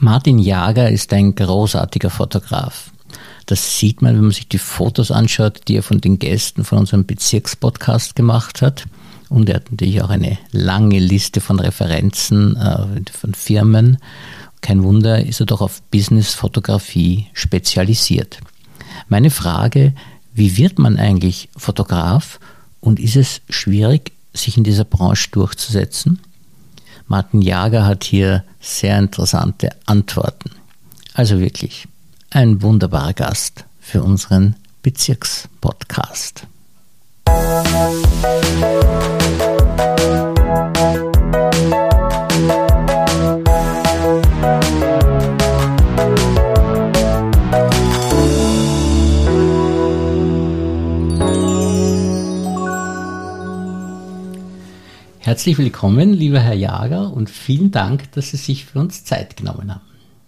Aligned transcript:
Martin 0.00 0.38
Jager 0.38 0.88
ist 0.90 1.12
ein 1.12 1.34
großartiger 1.34 2.10
Fotograf. 2.10 2.92
Das 3.46 3.78
sieht 3.78 4.00
man, 4.00 4.14
wenn 4.14 4.22
man 4.22 4.30
sich 4.30 4.46
die 4.46 4.58
Fotos 4.58 5.10
anschaut, 5.10 5.62
die 5.66 5.76
er 5.76 5.82
von 5.82 6.00
den 6.00 6.20
Gästen 6.20 6.64
von 6.64 6.78
unserem 6.78 7.04
Bezirkspodcast 7.04 8.14
gemacht 8.14 8.62
hat. 8.62 8.84
Und 9.28 9.48
er 9.48 9.56
hat 9.56 9.72
natürlich 9.72 10.00
auch 10.00 10.10
eine 10.10 10.38
lange 10.52 11.00
Liste 11.00 11.40
von 11.40 11.58
Referenzen 11.58 12.56
äh, 12.56 13.10
von 13.10 13.34
Firmen. 13.34 13.98
Kein 14.60 14.84
Wunder, 14.84 15.24
ist 15.24 15.40
er 15.40 15.46
doch 15.46 15.60
auf 15.60 15.82
Business-Fotografie 15.90 17.26
spezialisiert. 17.32 18.38
Meine 19.08 19.30
Frage, 19.30 19.94
wie 20.32 20.56
wird 20.56 20.78
man 20.78 20.96
eigentlich 20.96 21.48
Fotograf 21.56 22.38
und 22.80 23.00
ist 23.00 23.16
es 23.16 23.40
schwierig, 23.48 24.12
sich 24.32 24.56
in 24.56 24.62
dieser 24.62 24.84
Branche 24.84 25.30
durchzusetzen? 25.32 26.20
Martin 27.08 27.42
Jager 27.42 27.86
hat 27.86 28.04
hier 28.04 28.44
sehr 28.60 28.98
interessante 28.98 29.70
Antworten. 29.86 30.50
Also 31.14 31.40
wirklich 31.40 31.88
ein 32.30 32.62
wunderbarer 32.62 33.14
Gast 33.14 33.64
für 33.80 34.02
unseren 34.02 34.54
Bezirkspodcast. 34.82 36.46
Herzlich 55.20 55.58
willkommen, 55.58 56.12
lieber 56.12 56.38
Herr 56.38 56.54
Jager, 56.54 57.12
und 57.12 57.28
vielen 57.28 57.70
Dank, 57.72 58.12
dass 58.12 58.30
Sie 58.30 58.36
sich 58.36 58.64
für 58.64 58.78
uns 58.78 59.04
Zeit 59.04 59.36
genommen 59.36 59.74
haben. 59.74 59.84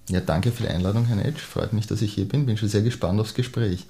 Ja, 0.09 0.21
danke 0.21 0.51
für 0.51 0.65
die 0.65 0.69
Einladung, 0.69 1.07
Herr 1.07 1.17
Netsch. 1.17 1.41
Freut 1.41 1.73
mich, 1.73 1.87
dass 1.87 2.03
ich 2.03 2.13
hier 2.13 2.27
bin. 2.27 2.45
Bin 2.45 2.57
schon 2.57 2.69
sehr 2.69 2.83
gespannt 2.83 3.21
aufs 3.21 3.35
Gespräch. 3.35 3.87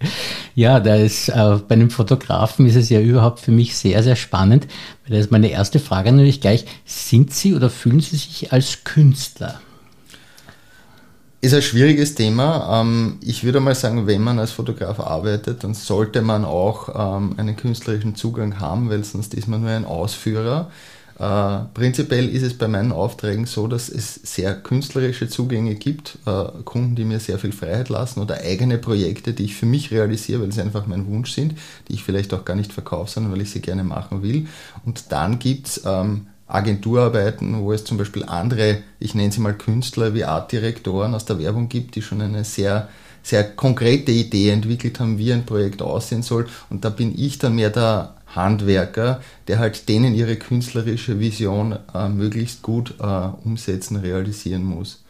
Ja, 0.54 0.80
da 0.80 0.96
ist, 0.96 1.28
äh, 1.28 1.58
bei 1.68 1.76
einem 1.76 1.90
Fotografen 1.90 2.66
ist 2.66 2.74
es 2.74 2.88
ja 2.88 3.00
überhaupt 3.00 3.38
für 3.38 3.52
mich 3.52 3.76
sehr, 3.76 4.02
sehr 4.02 4.16
spannend. 4.16 4.66
Weil 5.04 5.16
das 5.16 5.26
ist 5.26 5.30
meine 5.30 5.50
erste 5.50 5.78
Frage 5.78 6.10
natürlich 6.10 6.40
gleich. 6.40 6.64
Sind 6.84 7.32
Sie 7.32 7.54
oder 7.54 7.70
fühlen 7.70 8.00
Sie 8.00 8.16
sich 8.16 8.52
als 8.52 8.82
Künstler? 8.82 9.60
Ist 11.40 11.54
ein 11.54 11.62
schwieriges 11.62 12.16
Thema. 12.16 12.80
Ähm, 12.80 13.18
ich 13.20 13.44
würde 13.44 13.60
mal 13.60 13.76
sagen, 13.76 14.08
wenn 14.08 14.22
man 14.22 14.40
als 14.40 14.50
Fotograf 14.50 14.98
arbeitet, 14.98 15.62
dann 15.62 15.72
sollte 15.72 16.20
man 16.20 16.44
auch 16.44 16.88
ähm, 17.16 17.34
einen 17.36 17.54
künstlerischen 17.54 18.16
Zugang 18.16 18.58
haben, 18.58 18.90
weil 18.90 19.04
sonst 19.04 19.34
ist 19.34 19.46
man 19.46 19.60
nur 19.60 19.70
ein 19.70 19.84
Ausführer. 19.84 20.68
Äh, 21.16 21.60
prinzipiell 21.74 22.28
ist 22.28 22.42
es 22.42 22.58
bei 22.58 22.66
meinen 22.66 22.90
Aufträgen 22.90 23.46
so, 23.46 23.68
dass 23.68 23.88
es 23.88 24.16
sehr 24.16 24.56
künstlerische 24.56 25.28
Zugänge 25.28 25.76
gibt, 25.76 26.18
äh, 26.26 26.44
Kunden, 26.64 26.96
die 26.96 27.04
mir 27.04 27.20
sehr 27.20 27.38
viel 27.38 27.52
Freiheit 27.52 27.88
lassen 27.88 28.20
oder 28.20 28.40
eigene 28.40 28.78
Projekte, 28.78 29.32
die 29.32 29.44
ich 29.44 29.54
für 29.54 29.66
mich 29.66 29.92
realisiere, 29.92 30.42
weil 30.42 30.50
sie 30.50 30.62
einfach 30.62 30.88
mein 30.88 31.06
Wunsch 31.06 31.30
sind, 31.30 31.54
die 31.86 31.94
ich 31.94 32.02
vielleicht 32.02 32.34
auch 32.34 32.44
gar 32.44 32.56
nicht 32.56 32.72
verkaufe, 32.72 33.12
sondern 33.12 33.32
weil 33.32 33.42
ich 33.42 33.50
sie 33.50 33.60
gerne 33.60 33.84
machen 33.84 34.24
will. 34.24 34.48
Und 34.84 35.12
dann 35.12 35.38
gibt 35.38 35.68
es 35.68 35.82
ähm, 35.86 36.26
Agenturarbeiten, 36.48 37.60
wo 37.60 37.72
es 37.72 37.84
zum 37.84 37.98
Beispiel 37.98 38.24
andere, 38.24 38.78
ich 38.98 39.14
nenne 39.14 39.30
sie 39.30 39.40
mal 39.40 39.54
Künstler 39.54 40.14
wie 40.14 40.24
Artdirektoren 40.24 41.14
aus 41.14 41.26
der 41.26 41.38
Werbung 41.38 41.68
gibt, 41.68 41.94
die 41.94 42.02
schon 42.02 42.22
eine 42.22 42.44
sehr, 42.44 42.88
sehr 43.22 43.44
konkrete 43.44 44.10
Idee 44.12 44.50
entwickelt 44.50 44.98
haben, 44.98 45.18
wie 45.18 45.32
ein 45.32 45.44
Projekt 45.44 45.82
aussehen 45.82 46.22
soll. 46.22 46.46
Und 46.70 46.84
da 46.84 46.90
bin 46.90 47.16
ich 47.16 47.38
dann 47.38 47.54
mehr 47.54 47.70
der 47.70 48.14
Handwerker, 48.34 49.20
der 49.46 49.58
halt 49.58 49.88
denen 49.88 50.14
ihre 50.14 50.36
künstlerische 50.36 51.20
Vision 51.20 51.78
äh, 51.94 52.08
möglichst 52.08 52.62
gut 52.62 52.94
äh, 53.00 53.28
umsetzen, 53.44 53.96
realisieren 53.96 54.64
muss. 54.64 55.02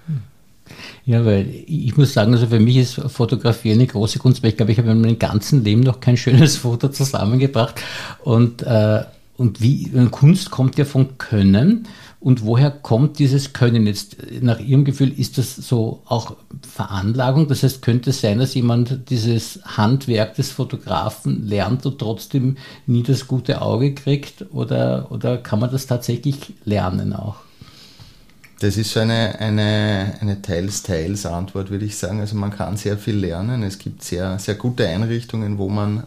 Ja, 1.06 1.24
weil 1.24 1.48
ich 1.66 1.96
muss 1.96 2.12
sagen, 2.12 2.34
also 2.34 2.46
für 2.46 2.60
mich 2.60 2.76
ist 2.76 2.94
Fotografie 2.94 3.72
eine 3.72 3.86
große 3.86 4.18
Kunst, 4.18 4.42
weil 4.42 4.50
ich 4.50 4.56
glaube, 4.56 4.72
ich 4.72 4.78
habe 4.78 4.90
in 4.90 5.00
meinem 5.00 5.18
ganzen 5.18 5.64
Leben 5.64 5.80
noch 5.80 6.00
kein 6.00 6.16
schönes 6.16 6.56
Foto 6.58 6.88
zusammengebracht 6.88 7.80
und 8.22 8.62
äh, 8.62 9.04
und 9.38 9.62
wie 9.62 9.88
Kunst 10.10 10.50
kommt 10.50 10.76
ja 10.78 10.84
von 10.84 11.16
Können. 11.16 11.86
Und 12.20 12.44
woher 12.44 12.72
kommt 12.72 13.20
dieses 13.20 13.52
Können 13.52 13.86
jetzt? 13.86 14.16
Nach 14.42 14.58
Ihrem 14.58 14.84
Gefühl 14.84 15.16
ist 15.16 15.38
das 15.38 15.54
so 15.54 16.02
auch 16.06 16.34
Veranlagung? 16.68 17.46
Das 17.46 17.62
heißt, 17.62 17.80
könnte 17.80 18.10
es 18.10 18.20
sein, 18.20 18.40
dass 18.40 18.54
jemand 18.54 19.08
dieses 19.10 19.60
Handwerk 19.64 20.34
des 20.34 20.50
Fotografen 20.50 21.46
lernt 21.46 21.86
und 21.86 22.00
trotzdem 22.00 22.56
nie 22.86 23.04
das 23.04 23.28
gute 23.28 23.62
Auge 23.62 23.94
kriegt? 23.94 24.46
Oder, 24.52 25.12
oder 25.12 25.38
kann 25.38 25.60
man 25.60 25.70
das 25.70 25.86
tatsächlich 25.86 26.54
lernen 26.64 27.12
auch? 27.12 27.36
Das 28.58 28.76
ist 28.76 28.90
so 28.90 28.98
eine, 28.98 29.38
eine, 29.38 30.14
eine 30.20 30.42
Teils-Teils-Antwort, 30.42 31.70
würde 31.70 31.84
ich 31.84 31.96
sagen. 31.96 32.18
Also 32.18 32.34
man 32.34 32.50
kann 32.50 32.76
sehr 32.76 32.98
viel 32.98 33.14
lernen. 33.14 33.62
Es 33.62 33.78
gibt 33.78 34.02
sehr, 34.02 34.40
sehr 34.40 34.56
gute 34.56 34.88
Einrichtungen, 34.88 35.58
wo 35.58 35.68
man 35.68 36.02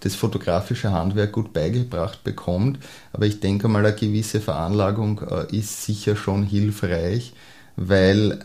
das 0.00 0.14
fotografische 0.14 0.92
Handwerk 0.92 1.32
gut 1.32 1.52
beigebracht 1.52 2.24
bekommt. 2.24 2.78
Aber 3.12 3.26
ich 3.26 3.40
denke 3.40 3.68
mal, 3.68 3.84
eine 3.84 3.94
gewisse 3.94 4.40
Veranlagung 4.40 5.20
äh, 5.20 5.56
ist 5.56 5.84
sicher 5.84 6.16
schon 6.16 6.44
hilfreich, 6.44 7.32
weil 7.76 8.38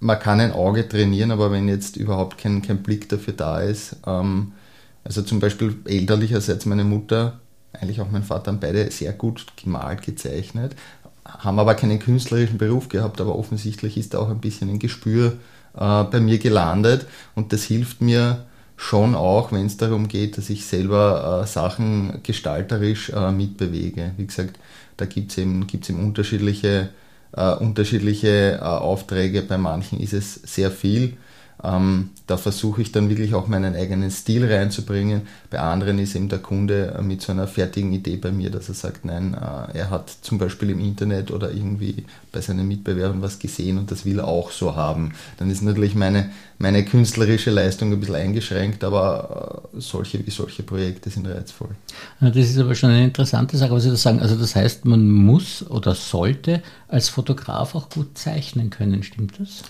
man 0.00 0.18
kann 0.18 0.40
ein 0.40 0.52
Auge 0.52 0.88
trainieren, 0.88 1.30
aber 1.30 1.50
wenn 1.50 1.68
jetzt 1.68 1.96
überhaupt 1.96 2.38
kein, 2.38 2.62
kein 2.62 2.82
Blick 2.82 3.08
dafür 3.08 3.34
da 3.34 3.60
ist, 3.60 3.96
ähm, 4.06 4.52
also 5.04 5.22
zum 5.22 5.40
Beispiel 5.40 5.76
elterlicherseits 5.84 6.66
meine 6.66 6.84
Mutter, 6.84 7.40
eigentlich 7.72 8.00
auch 8.00 8.10
mein 8.10 8.22
Vater, 8.22 8.52
haben 8.52 8.60
beide 8.60 8.90
sehr 8.90 9.12
gut 9.12 9.46
gemalt, 9.62 10.02
gezeichnet, 10.02 10.74
haben 11.24 11.58
aber 11.58 11.74
keinen 11.74 11.98
künstlerischen 11.98 12.58
Beruf 12.58 12.88
gehabt, 12.88 13.20
aber 13.20 13.36
offensichtlich 13.36 13.96
ist 13.96 14.14
da 14.14 14.18
auch 14.18 14.30
ein 14.30 14.40
bisschen 14.40 14.70
ein 14.70 14.78
Gespür 14.78 15.34
äh, 15.76 16.04
bei 16.04 16.20
mir 16.20 16.38
gelandet 16.38 17.06
und 17.34 17.52
das 17.52 17.64
hilft 17.64 18.00
mir, 18.00 18.44
schon 18.78 19.16
auch, 19.16 19.50
wenn 19.50 19.66
es 19.66 19.76
darum 19.76 20.06
geht, 20.06 20.38
dass 20.38 20.48
ich 20.48 20.64
selber 20.64 21.42
äh, 21.42 21.46
Sachen 21.46 22.20
gestalterisch 22.22 23.10
äh, 23.10 23.32
mitbewege. 23.32 24.12
Wie 24.16 24.26
gesagt, 24.26 24.58
da 24.96 25.04
gibt 25.04 25.32
es 25.32 25.38
eben, 25.38 25.66
gibt's 25.66 25.90
eben 25.90 26.02
unterschiedliche, 26.02 26.90
äh, 27.32 27.54
unterschiedliche 27.54 28.58
äh, 28.60 28.64
Aufträge. 28.64 29.42
Bei 29.42 29.58
manchen 29.58 30.00
ist 30.00 30.12
es 30.12 30.34
sehr 30.34 30.70
viel. 30.70 31.16
Ähm, 31.62 32.10
da 32.26 32.36
versuche 32.36 32.82
ich 32.82 32.92
dann 32.92 33.08
wirklich 33.08 33.34
auch 33.34 33.48
meinen 33.48 33.74
eigenen 33.74 34.10
Stil 34.10 34.50
reinzubringen. 34.50 35.22
Bei 35.50 35.58
anderen 35.58 35.98
ist 35.98 36.14
eben 36.14 36.28
der 36.28 36.38
Kunde 36.38 36.98
mit 37.02 37.22
so 37.22 37.32
einer 37.32 37.48
fertigen 37.48 37.92
Idee 37.92 38.16
bei 38.16 38.30
mir, 38.30 38.50
dass 38.50 38.68
er 38.68 38.74
sagt, 38.74 39.04
nein, 39.04 39.34
äh, 39.34 39.78
er 39.78 39.90
hat 39.90 40.10
zum 40.22 40.38
Beispiel 40.38 40.70
im 40.70 40.78
Internet 40.78 41.30
oder 41.30 41.50
irgendwie 41.50 42.04
bei 42.30 42.40
seinen 42.40 42.68
Mitbewerbern 42.68 43.22
was 43.22 43.38
gesehen 43.38 43.78
und 43.78 43.90
das 43.90 44.04
will 44.04 44.20
er 44.20 44.28
auch 44.28 44.52
so 44.52 44.76
haben. 44.76 45.12
Dann 45.38 45.50
ist 45.50 45.62
natürlich 45.62 45.94
meine, 45.94 46.30
meine 46.58 46.84
künstlerische 46.84 47.50
Leistung 47.50 47.92
ein 47.92 47.98
bisschen 47.98 48.14
eingeschränkt, 48.14 48.84
aber 48.84 49.62
äh, 49.74 49.80
solche 49.80 50.22
solche 50.30 50.62
Projekte 50.62 51.10
sind 51.10 51.26
reizvoll. 51.26 51.70
Das 52.20 52.36
ist 52.36 52.58
aber 52.58 52.74
schon 52.74 52.90
eine 52.90 53.04
interessante 53.04 53.56
Sache, 53.56 53.72
was 53.72 53.82
Sie 53.82 53.90
da 53.90 53.96
sagen. 53.96 54.20
Also 54.20 54.36
das 54.36 54.54
heißt, 54.54 54.84
man 54.84 55.08
muss 55.08 55.68
oder 55.68 55.94
sollte 55.94 56.62
als 56.86 57.08
Fotograf 57.08 57.74
auch 57.74 57.88
gut 57.88 58.16
zeichnen 58.16 58.70
können, 58.70 59.02
stimmt 59.02 59.40
das? 59.40 59.62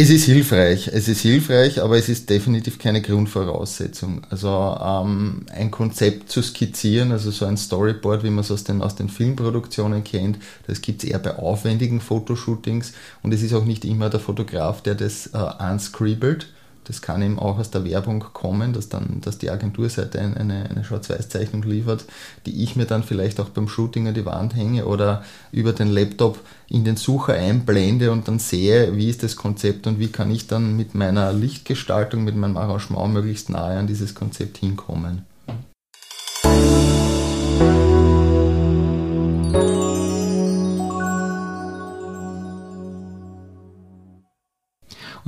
Es 0.00 0.10
ist 0.10 0.26
hilfreich, 0.26 0.86
es 0.86 1.08
ist 1.08 1.22
hilfreich, 1.22 1.82
aber 1.82 1.98
es 1.98 2.08
ist 2.08 2.30
definitiv 2.30 2.78
keine 2.78 3.02
Grundvoraussetzung. 3.02 4.22
Also 4.30 4.48
ähm, 4.48 5.44
ein 5.52 5.72
Konzept 5.72 6.30
zu 6.30 6.40
skizzieren, 6.40 7.10
also 7.10 7.32
so 7.32 7.46
ein 7.46 7.56
Storyboard, 7.56 8.22
wie 8.22 8.30
man 8.30 8.44
es 8.44 8.52
aus 8.52 8.62
den, 8.62 8.80
aus 8.80 8.94
den 8.94 9.08
Filmproduktionen 9.08 10.04
kennt, 10.04 10.38
das 10.68 10.82
gibt 10.82 11.02
es 11.02 11.10
eher 11.10 11.18
bei 11.18 11.34
aufwendigen 11.34 12.00
Fotoshootings 12.00 12.92
und 13.24 13.34
es 13.34 13.42
ist 13.42 13.52
auch 13.54 13.64
nicht 13.64 13.84
immer 13.84 14.08
der 14.08 14.20
Fotograf, 14.20 14.82
der 14.82 14.94
das 14.94 15.30
äh, 15.34 15.72
unscribbelt, 15.72 16.46
das 16.88 17.02
kann 17.02 17.20
eben 17.20 17.38
auch 17.38 17.58
aus 17.58 17.70
der 17.70 17.84
Werbung 17.84 18.24
kommen, 18.32 18.72
dass 18.72 18.88
dann, 18.88 19.20
dass 19.20 19.36
die 19.36 19.50
Agenturseite 19.50 20.18
eine, 20.18 20.70
eine 20.70 20.84
Schwarz-Weiß-Zeichnung 20.84 21.62
liefert, 21.62 22.06
die 22.46 22.62
ich 22.62 22.76
mir 22.76 22.86
dann 22.86 23.02
vielleicht 23.02 23.40
auch 23.40 23.50
beim 23.50 23.68
Shooting 23.68 24.08
an 24.08 24.14
die 24.14 24.24
Wand 24.24 24.56
hänge 24.56 24.86
oder 24.86 25.22
über 25.52 25.74
den 25.74 25.88
Laptop 25.88 26.40
in 26.66 26.84
den 26.84 26.96
Sucher 26.96 27.34
einblende 27.34 28.10
und 28.10 28.26
dann 28.26 28.38
sehe, 28.38 28.96
wie 28.96 29.10
ist 29.10 29.22
das 29.22 29.36
Konzept 29.36 29.86
und 29.86 30.00
wie 30.00 30.08
kann 30.08 30.30
ich 30.30 30.46
dann 30.46 30.76
mit 30.76 30.94
meiner 30.94 31.30
Lichtgestaltung, 31.34 32.24
mit 32.24 32.36
meinem 32.36 32.56
Arrangement 32.56 33.12
möglichst 33.12 33.50
nahe 33.50 33.78
an 33.78 33.86
dieses 33.86 34.14
Konzept 34.14 34.56
hinkommen. 34.56 35.26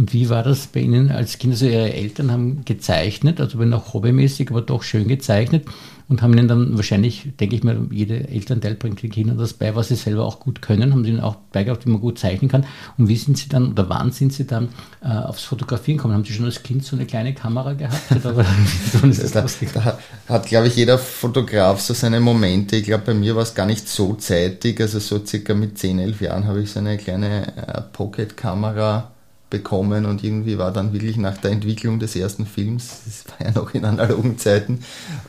Und 0.01 0.15
wie 0.15 0.31
war 0.31 0.43
das 0.43 0.67
bei 0.67 0.81
Ihnen 0.81 1.11
als 1.11 1.37
Kind? 1.37 1.53
Also 1.53 1.67
Ihre 1.67 1.93
Eltern 1.93 2.31
haben 2.31 2.65
gezeichnet, 2.65 3.39
also 3.39 3.59
wenn 3.59 3.75
auch 3.75 3.93
hobbymäßig, 3.93 4.49
aber 4.49 4.63
doch 4.63 4.83
schön 4.83 5.09
gezeichnet 5.09 5.67
und 6.09 6.23
haben 6.23 6.33
Ihnen 6.33 6.49
dann 6.49 6.75
wahrscheinlich, 6.75 7.29
denke 7.39 7.55
ich 7.55 7.65
mal, 7.65 7.79
jede 7.91 8.27
Elternteil 8.27 8.77
bringt 8.77 9.03
den 9.03 9.11
Kindern 9.11 9.37
das 9.37 9.53
bei, 9.53 9.77
was 9.77 9.89
sie 9.89 9.97
selber 9.97 10.25
auch 10.25 10.41
gut 10.41 10.63
können, 10.63 10.95
haben 10.95 11.05
sie 11.05 11.11
ihnen 11.11 11.21
auch 11.21 11.35
beigebracht, 11.53 11.85
wie 11.85 11.91
man 11.91 12.01
gut 12.01 12.19
zeichnen 12.19 12.51
kann. 12.51 12.65
Und 12.97 13.09
wie 13.09 13.17
sind 13.17 13.37
Sie 13.37 13.51
dann, 13.51 13.73
oder 13.73 13.91
wann 13.91 14.11
sind 14.11 14.33
Sie 14.33 14.47
dann 14.47 14.71
äh, 15.05 15.09
aufs 15.09 15.45
Fotografieren 15.45 15.99
gekommen? 15.99 16.15
Haben 16.15 16.25
Sie 16.25 16.33
schon 16.33 16.47
als 16.47 16.63
Kind 16.63 16.83
so 16.83 16.97
eine 16.97 17.05
kleine 17.05 17.35
Kamera 17.35 17.75
gehabt? 17.75 18.11
Oder 18.11 18.33
da, 18.33 19.45
da 19.75 19.99
hat, 20.31 20.47
glaube 20.47 20.69
ich, 20.69 20.77
jeder 20.77 20.97
Fotograf 20.97 21.79
so 21.83 21.93
seine 21.93 22.21
Momente. 22.21 22.77
Ich 22.77 22.85
glaube, 22.85 23.05
bei 23.05 23.15
mir 23.15 23.37
war 23.37 23.43
es 23.43 23.55
gar 23.55 23.67
nicht 23.67 23.87
so 23.87 24.15
zeitig, 24.15 24.81
also 24.81 24.99
so 24.99 25.23
circa 25.23 25.53
mit 25.53 25.77
10, 25.77 25.99
11 25.99 26.23
Jahren 26.23 26.47
habe 26.47 26.63
ich 26.63 26.71
so 26.71 26.79
eine 26.79 26.97
kleine 26.97 27.55
äh, 27.55 27.83
Pocket-Kamera 27.93 29.11
bekommen 29.51 30.07
und 30.07 30.23
irgendwie 30.23 30.57
war 30.57 30.73
dann 30.73 30.93
wirklich 30.93 31.17
nach 31.17 31.37
der 31.37 31.51
Entwicklung 31.51 31.99
des 31.99 32.15
ersten 32.15 32.47
Films, 32.47 33.01
das 33.05 33.25
war 33.27 33.49
ja 33.49 33.53
noch 33.53 33.75
in 33.75 33.85
analogen 33.85 34.39
Zeiten, 34.39 34.79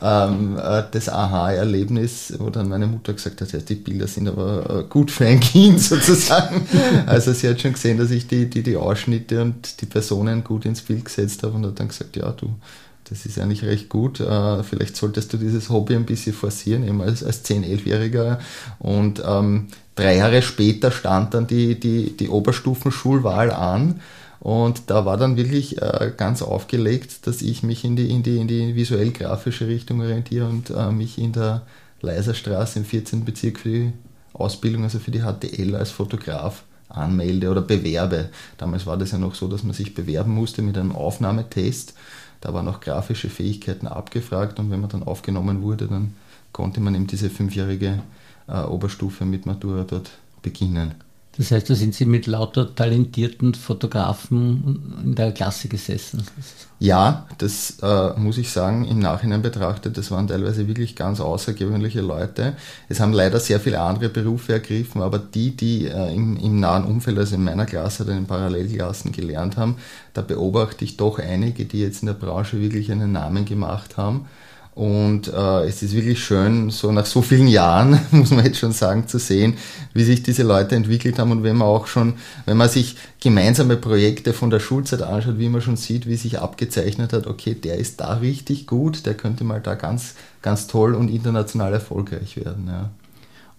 ähm, 0.00 0.56
äh, 0.56 0.84
das 0.90 1.08
Aha-Erlebnis, 1.08 2.32
wo 2.38 2.48
dann 2.48 2.68
meine 2.68 2.86
Mutter 2.86 3.12
gesagt 3.12 3.40
hat, 3.40 3.52
ja, 3.52 3.58
die 3.58 3.74
Bilder 3.74 4.06
sind 4.06 4.28
aber 4.28 4.80
äh, 4.80 4.82
gut 4.88 5.10
für 5.10 5.26
ein 5.26 5.40
Kind 5.40 5.80
sozusagen. 5.80 6.66
Also 7.06 7.32
sie 7.32 7.48
hat 7.48 7.60
schon 7.60 7.72
gesehen, 7.72 7.98
dass 7.98 8.10
ich 8.12 8.28
die, 8.28 8.48
die, 8.48 8.62
die 8.62 8.76
Ausschnitte 8.76 9.42
und 9.42 9.80
die 9.80 9.86
Personen 9.86 10.44
gut 10.44 10.64
ins 10.64 10.82
Bild 10.82 11.04
gesetzt 11.04 11.42
habe 11.42 11.54
und 11.54 11.66
hat 11.66 11.80
dann 11.80 11.88
gesagt, 11.88 12.16
ja, 12.16 12.30
du, 12.30 12.54
das 13.08 13.26
ist 13.26 13.38
eigentlich 13.38 13.64
recht 13.64 13.88
gut. 13.88 14.20
Äh, 14.20 14.62
vielleicht 14.62 14.96
solltest 14.96 15.32
du 15.32 15.36
dieses 15.36 15.70
Hobby 15.70 15.94
ein 15.94 16.06
bisschen 16.06 16.32
forcieren, 16.32 16.86
eben 16.86 17.00
als, 17.02 17.22
als 17.22 17.44
10-, 17.44 17.64
11-Jähriger. 17.64 18.38
Und 18.78 19.22
ähm, 19.24 19.68
drei 19.94 20.16
Jahre 20.16 20.42
später 20.42 20.90
stand 20.90 21.34
dann 21.34 21.46
die, 21.46 21.78
die, 21.78 22.16
die 22.16 22.28
Oberstufenschulwahl 22.28 23.50
an. 23.50 24.00
Und 24.40 24.90
da 24.90 25.04
war 25.04 25.16
dann 25.16 25.36
wirklich 25.36 25.80
äh, 25.80 26.12
ganz 26.16 26.42
aufgelegt, 26.42 27.26
dass 27.26 27.42
ich 27.42 27.62
mich 27.62 27.84
in 27.84 27.94
die, 27.94 28.10
in 28.10 28.22
die, 28.22 28.38
in 28.38 28.48
die 28.48 28.74
visuell-grafische 28.74 29.68
Richtung 29.68 30.00
orientiere 30.00 30.48
und 30.48 30.70
äh, 30.70 30.90
mich 30.90 31.18
in 31.18 31.32
der 31.32 31.62
Leiserstraße 32.00 32.80
im 32.80 32.84
14. 32.84 33.24
Bezirk 33.24 33.60
für 33.60 33.68
die 33.68 33.92
Ausbildung, 34.32 34.82
also 34.82 34.98
für 34.98 35.12
die 35.12 35.20
HTL 35.20 35.76
als 35.76 35.90
Fotograf 35.90 36.64
anmelde 36.88 37.50
oder 37.50 37.62
bewerbe. 37.62 38.30
Damals 38.58 38.86
war 38.86 38.96
das 38.96 39.12
ja 39.12 39.18
noch 39.18 39.34
so, 39.34 39.48
dass 39.48 39.62
man 39.62 39.74
sich 39.74 39.94
bewerben 39.94 40.32
musste 40.32 40.62
mit 40.62 40.76
einem 40.76 40.92
Aufnahmetest. 40.92 41.94
Da 42.42 42.52
waren 42.52 42.68
auch 42.68 42.80
grafische 42.80 43.30
Fähigkeiten 43.30 43.86
abgefragt 43.86 44.58
und 44.58 44.70
wenn 44.70 44.80
man 44.80 44.90
dann 44.90 45.04
aufgenommen 45.04 45.62
wurde, 45.62 45.86
dann 45.86 46.14
konnte 46.52 46.80
man 46.80 46.94
eben 46.94 47.06
diese 47.06 47.30
fünfjährige 47.30 48.02
äh, 48.48 48.62
Oberstufe 48.62 49.24
mit 49.24 49.46
Matura 49.46 49.84
dort 49.84 50.10
beginnen. 50.42 50.96
Das 51.38 51.50
heißt, 51.50 51.70
da 51.70 51.74
sind 51.74 51.94
Sie 51.94 52.04
mit 52.04 52.26
lauter 52.26 52.74
talentierten 52.74 53.54
Fotografen 53.54 55.00
in 55.02 55.14
der 55.14 55.32
Klasse 55.32 55.68
gesessen. 55.68 56.22
Ja, 56.78 57.26
das 57.38 57.78
äh, 57.80 58.18
muss 58.18 58.36
ich 58.36 58.50
sagen, 58.50 58.84
im 58.84 58.98
Nachhinein 58.98 59.40
betrachtet, 59.40 59.96
das 59.96 60.10
waren 60.10 60.28
teilweise 60.28 60.68
wirklich 60.68 60.94
ganz 60.94 61.20
außergewöhnliche 61.20 62.02
Leute. 62.02 62.54
Es 62.88 63.00
haben 63.00 63.14
leider 63.14 63.40
sehr 63.40 63.60
viele 63.60 63.80
andere 63.80 64.10
Berufe 64.10 64.52
ergriffen, 64.52 65.00
aber 65.00 65.18
die, 65.18 65.56
die 65.56 65.86
äh, 65.86 66.14
im, 66.14 66.36
im, 66.36 66.60
nahen 66.60 66.84
Umfeld, 66.84 67.18
also 67.18 67.36
in 67.36 67.44
meiner 67.44 67.64
Klasse 67.64 68.02
oder 68.02 68.12
in 68.12 68.26
Parallelklassen 68.26 69.12
gelernt 69.12 69.56
haben, 69.56 69.76
da 70.12 70.20
beobachte 70.20 70.84
ich 70.84 70.98
doch 70.98 71.18
einige, 71.18 71.64
die 71.64 71.80
jetzt 71.80 72.02
in 72.02 72.06
der 72.06 72.14
Branche 72.14 72.60
wirklich 72.60 72.92
einen 72.92 73.12
Namen 73.12 73.46
gemacht 73.46 73.96
haben 73.96 74.26
und 74.74 75.28
äh, 75.28 75.66
es 75.66 75.82
ist 75.82 75.94
wirklich 75.94 76.24
schön, 76.24 76.70
so 76.70 76.92
nach 76.92 77.04
so 77.04 77.20
vielen 77.20 77.46
Jahren, 77.46 78.00
muss 78.10 78.30
man 78.30 78.44
jetzt 78.44 78.58
schon 78.58 78.72
sagen, 78.72 79.06
zu 79.06 79.18
sehen, 79.18 79.58
wie 79.92 80.02
sich 80.02 80.22
diese 80.22 80.44
Leute 80.44 80.76
entwickelt 80.76 81.18
haben 81.18 81.30
und 81.30 81.42
wenn 81.42 81.56
man 81.56 81.68
auch 81.68 81.86
schon, 81.86 82.14
wenn 82.46 82.56
man 82.56 82.70
sich 82.70 82.96
gemeinsame 83.20 83.76
Projekte 83.76 84.32
von 84.32 84.48
der 84.48 84.60
Schulzeit 84.60 85.02
anschaut, 85.02 85.38
wie 85.38 85.50
man 85.50 85.60
schon 85.60 85.76
sieht, 85.76 86.06
wie 86.06 86.16
sich 86.16 86.38
abgezeichnet 86.38 87.12
hat, 87.12 87.26
okay, 87.26 87.54
der 87.54 87.76
ist 87.76 88.00
da 88.00 88.14
richtig 88.14 88.66
gut, 88.66 89.04
der 89.04 89.14
könnte 89.14 89.44
mal 89.44 89.60
da 89.60 89.74
ganz, 89.74 90.14
ganz 90.40 90.68
toll 90.68 90.94
und 90.94 91.08
international 91.08 91.74
erfolgreich 91.74 92.36
werden. 92.36 92.66
Ja. 92.68 92.90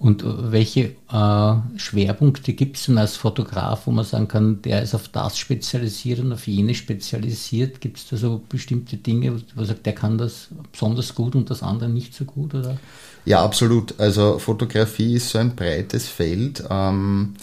Und 0.03 0.25
welche 0.25 0.95
äh, 1.13 1.77
Schwerpunkte 1.77 2.51
gibt 2.51 2.75
es 2.75 2.88
denn 2.88 2.97
als 2.97 3.15
Fotograf, 3.15 3.88
wo 3.88 3.91
man 3.91 4.03
sagen 4.03 4.27
kann, 4.27 4.61
der 4.61 4.81
ist 4.81 4.94
auf 4.94 5.07
das 5.07 5.38
spezialisiert 5.38 6.19
und 6.19 6.33
auf 6.33 6.45
jene 6.45 6.75
spezialisiert? 6.75 7.79
Gibt 7.79 8.00
es 8.00 8.09
da 8.09 8.17
so 8.17 8.41
bestimmte 8.50 8.97
Dinge, 8.97 9.33
wo 9.33 9.39
man 9.55 9.65
sagt, 9.65 9.85
der 9.85 9.95
kann 9.95 10.17
das 10.17 10.50
besonders 10.73 11.15
gut 11.15 11.35
und 11.35 11.50
das 11.50 11.63
andere 11.63 11.88
nicht 11.88 12.13
so 12.13 12.25
gut? 12.25 12.53
Oder? 12.53 12.75
Ja, 13.23 13.45
absolut. 13.45 13.97
Also 13.97 14.39
Fotografie 14.39 15.13
ist 15.13 15.29
so 15.29 15.39
ein 15.39 15.55
breites 15.55 16.09
Feld. 16.09 16.61
Ähm, 16.69 17.35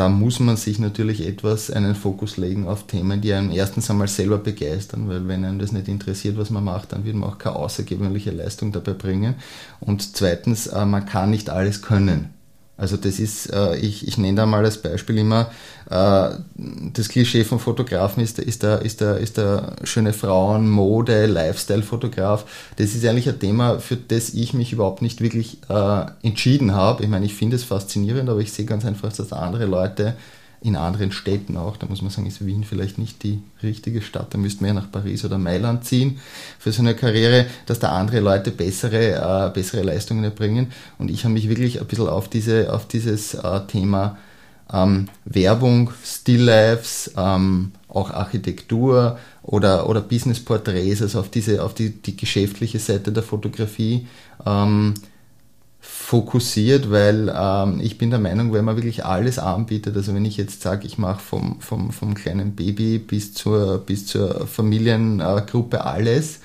da 0.00 0.08
muss 0.08 0.40
man 0.40 0.56
sich 0.56 0.78
natürlich 0.78 1.26
etwas 1.26 1.70
einen 1.70 1.94
Fokus 1.94 2.38
legen 2.38 2.66
auf 2.66 2.86
Themen, 2.86 3.20
die 3.20 3.34
einem 3.34 3.50
erstens 3.50 3.90
einmal 3.90 4.08
selber 4.08 4.38
begeistern, 4.38 5.10
weil 5.10 5.28
wenn 5.28 5.44
einem 5.44 5.58
das 5.58 5.72
nicht 5.72 5.88
interessiert, 5.88 6.38
was 6.38 6.48
man 6.48 6.64
macht, 6.64 6.92
dann 6.92 7.04
wird 7.04 7.16
man 7.16 7.28
auch 7.28 7.36
keine 7.36 7.56
außergewöhnliche 7.56 8.30
Leistung 8.30 8.72
dabei 8.72 8.94
bringen. 8.94 9.34
Und 9.78 10.16
zweitens, 10.16 10.68
äh, 10.68 10.86
man 10.86 11.04
kann 11.04 11.28
nicht 11.28 11.50
alles 11.50 11.82
können. 11.82 12.30
Also 12.80 12.96
das 12.96 13.20
ist, 13.20 13.52
äh, 13.52 13.76
ich, 13.76 14.08
ich 14.08 14.16
nenne 14.16 14.38
da 14.38 14.46
mal 14.46 14.64
als 14.64 14.78
Beispiel 14.78 15.18
immer, 15.18 15.50
äh, 15.90 16.30
das 16.94 17.10
Klischee 17.10 17.44
vom 17.44 17.60
Fotografen 17.60 18.22
ist, 18.22 18.38
ist, 18.38 18.62
der, 18.62 18.80
ist, 18.80 19.02
der, 19.02 19.18
ist 19.18 19.36
der 19.36 19.76
schöne 19.84 20.14
Frauen, 20.14 20.70
Mode, 20.70 21.26
Lifestyle-Fotograf. 21.26 22.46
Das 22.76 22.94
ist 22.94 23.04
eigentlich 23.04 23.28
ein 23.28 23.38
Thema, 23.38 23.80
für 23.80 23.96
das 23.96 24.30
ich 24.30 24.54
mich 24.54 24.72
überhaupt 24.72 25.02
nicht 25.02 25.20
wirklich 25.20 25.58
äh, 25.68 26.06
entschieden 26.22 26.74
habe. 26.74 27.02
Ich 27.02 27.10
meine, 27.10 27.26
ich 27.26 27.34
finde 27.34 27.56
es 27.56 27.64
faszinierend, 27.64 28.30
aber 28.30 28.40
ich 28.40 28.50
sehe 28.50 28.64
ganz 28.64 28.86
einfach, 28.86 29.12
dass 29.12 29.30
andere 29.34 29.66
Leute 29.66 30.16
in 30.62 30.76
anderen 30.76 31.10
Städten 31.10 31.56
auch. 31.56 31.76
Da 31.76 31.86
muss 31.86 32.02
man 32.02 32.10
sagen, 32.10 32.26
ist 32.26 32.44
Wien 32.44 32.64
vielleicht 32.64 32.98
nicht 32.98 33.22
die 33.22 33.42
richtige 33.62 34.02
Stadt. 34.02 34.34
Da 34.34 34.38
müsste 34.38 34.62
man 34.62 34.74
ja 34.74 34.80
nach 34.82 34.92
Paris 34.92 35.24
oder 35.24 35.38
Mailand 35.38 35.84
ziehen 35.84 36.20
für 36.58 36.70
so 36.70 36.82
eine 36.82 36.94
Karriere, 36.94 37.46
dass 37.66 37.78
da 37.78 37.90
andere 37.92 38.20
Leute 38.20 38.50
bessere, 38.50 39.48
äh, 39.48 39.50
bessere 39.54 39.82
Leistungen 39.82 40.24
erbringen. 40.24 40.72
Und 40.98 41.10
ich 41.10 41.24
habe 41.24 41.34
mich 41.34 41.48
wirklich 41.48 41.80
ein 41.80 41.86
bisschen 41.86 42.08
auf, 42.08 42.28
diese, 42.28 42.72
auf 42.72 42.86
dieses 42.86 43.34
äh, 43.34 43.60
Thema 43.66 44.18
ähm, 44.72 45.08
Werbung, 45.24 45.90
Still-Lives, 46.04 47.12
ähm, 47.16 47.72
auch 47.88 48.10
Architektur 48.10 49.18
oder, 49.42 49.88
oder 49.88 50.00
Business-Porträts, 50.00 51.02
also 51.02 51.20
auf, 51.20 51.30
diese, 51.30 51.64
auf 51.64 51.74
die, 51.74 51.90
die 51.90 52.16
geschäftliche 52.16 52.78
Seite 52.78 53.12
der 53.12 53.22
Fotografie 53.22 54.06
ähm, 54.46 54.94
fokussiert, 56.10 56.90
weil 56.90 57.32
ähm, 57.32 57.78
ich 57.80 57.96
bin 57.96 58.10
der 58.10 58.18
Meinung, 58.18 58.52
wenn 58.52 58.64
man 58.64 58.74
wirklich 58.74 59.04
alles 59.04 59.38
anbietet, 59.38 59.96
also 59.96 60.12
wenn 60.12 60.24
ich 60.24 60.36
jetzt 60.36 60.60
sage, 60.60 60.84
ich 60.84 60.98
mache 60.98 61.20
vom, 61.20 61.60
vom, 61.60 61.92
vom 61.92 62.14
kleinen 62.14 62.56
Baby 62.56 62.98
bis 62.98 63.32
zur, 63.32 63.78
bis 63.78 64.06
zur 64.06 64.48
Familiengruppe 64.48 65.84
alles, 65.84 66.40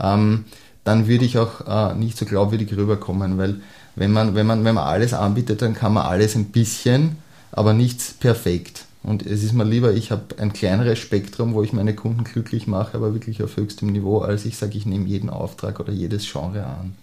ähm, 0.00 0.46
dann 0.84 1.06
würde 1.06 1.26
ich 1.26 1.36
auch 1.36 1.66
äh, 1.68 1.94
nicht 1.94 2.16
so 2.16 2.24
glaubwürdig 2.24 2.74
rüberkommen, 2.74 3.36
weil 3.36 3.60
wenn 3.94 4.10
man, 4.10 4.34
wenn, 4.34 4.46
man, 4.46 4.64
wenn 4.64 4.74
man 4.74 4.84
alles 4.84 5.12
anbietet, 5.12 5.60
dann 5.60 5.74
kann 5.74 5.92
man 5.92 6.06
alles 6.06 6.34
ein 6.34 6.46
bisschen, 6.46 7.18
aber 7.52 7.74
nichts 7.74 8.14
perfekt. 8.14 8.86
Und 9.02 9.26
es 9.26 9.44
ist 9.44 9.52
mir 9.52 9.64
lieber, 9.64 9.92
ich 9.92 10.12
habe 10.12 10.38
ein 10.38 10.54
kleineres 10.54 10.98
Spektrum, 10.98 11.52
wo 11.52 11.62
ich 11.62 11.74
meine 11.74 11.94
Kunden 11.94 12.24
glücklich 12.24 12.66
mache, 12.66 12.96
aber 12.96 13.12
wirklich 13.12 13.42
auf 13.42 13.58
höchstem 13.58 13.92
Niveau, 13.92 14.20
als 14.20 14.46
ich 14.46 14.56
sage, 14.56 14.78
ich 14.78 14.86
nehme 14.86 15.06
jeden 15.06 15.28
Auftrag 15.28 15.78
oder 15.78 15.92
jedes 15.92 16.26
Genre 16.32 16.64
an. 16.64 16.94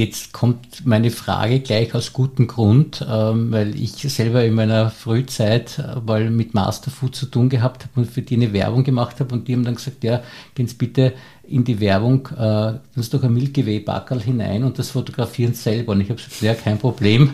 Jetzt 0.00 0.32
kommt 0.32 0.86
meine 0.86 1.10
Frage 1.10 1.60
gleich 1.60 1.94
aus 1.94 2.14
gutem 2.14 2.46
Grund, 2.46 3.06
ähm, 3.06 3.52
weil 3.52 3.78
ich 3.78 3.92
selber 3.92 4.42
in 4.42 4.54
meiner 4.54 4.88
Frühzeit 4.88 5.78
äh, 5.78 6.00
mal 6.00 6.30
mit 6.30 6.54
Masterfood 6.54 7.14
zu 7.14 7.26
tun 7.26 7.50
gehabt 7.50 7.82
habe 7.82 8.00
und 8.00 8.10
für 8.10 8.22
die 8.22 8.36
eine 8.36 8.54
Werbung 8.54 8.82
gemacht 8.82 9.20
habe 9.20 9.34
und 9.34 9.46
die 9.46 9.52
haben 9.52 9.62
dann 9.62 9.74
gesagt, 9.74 10.02
ja, 10.02 10.22
gehen 10.54 10.66
Sie 10.68 10.76
bitte 10.76 11.12
in 11.46 11.64
die 11.64 11.80
Werbung, 11.80 12.26
äh, 12.28 12.78
tun 12.94 13.10
doch 13.10 13.22
ein 13.24 13.34
Milky 13.34 13.66
Way 13.66 13.80
Backerl 13.80 14.22
hinein 14.22 14.64
und 14.64 14.78
das 14.78 14.88
fotografieren 14.88 15.52
selber. 15.52 15.92
Und 15.92 16.00
ich 16.00 16.08
habe 16.08 16.16
gesagt, 16.16 16.40
ja, 16.40 16.54
kein 16.54 16.78
Problem, 16.78 17.32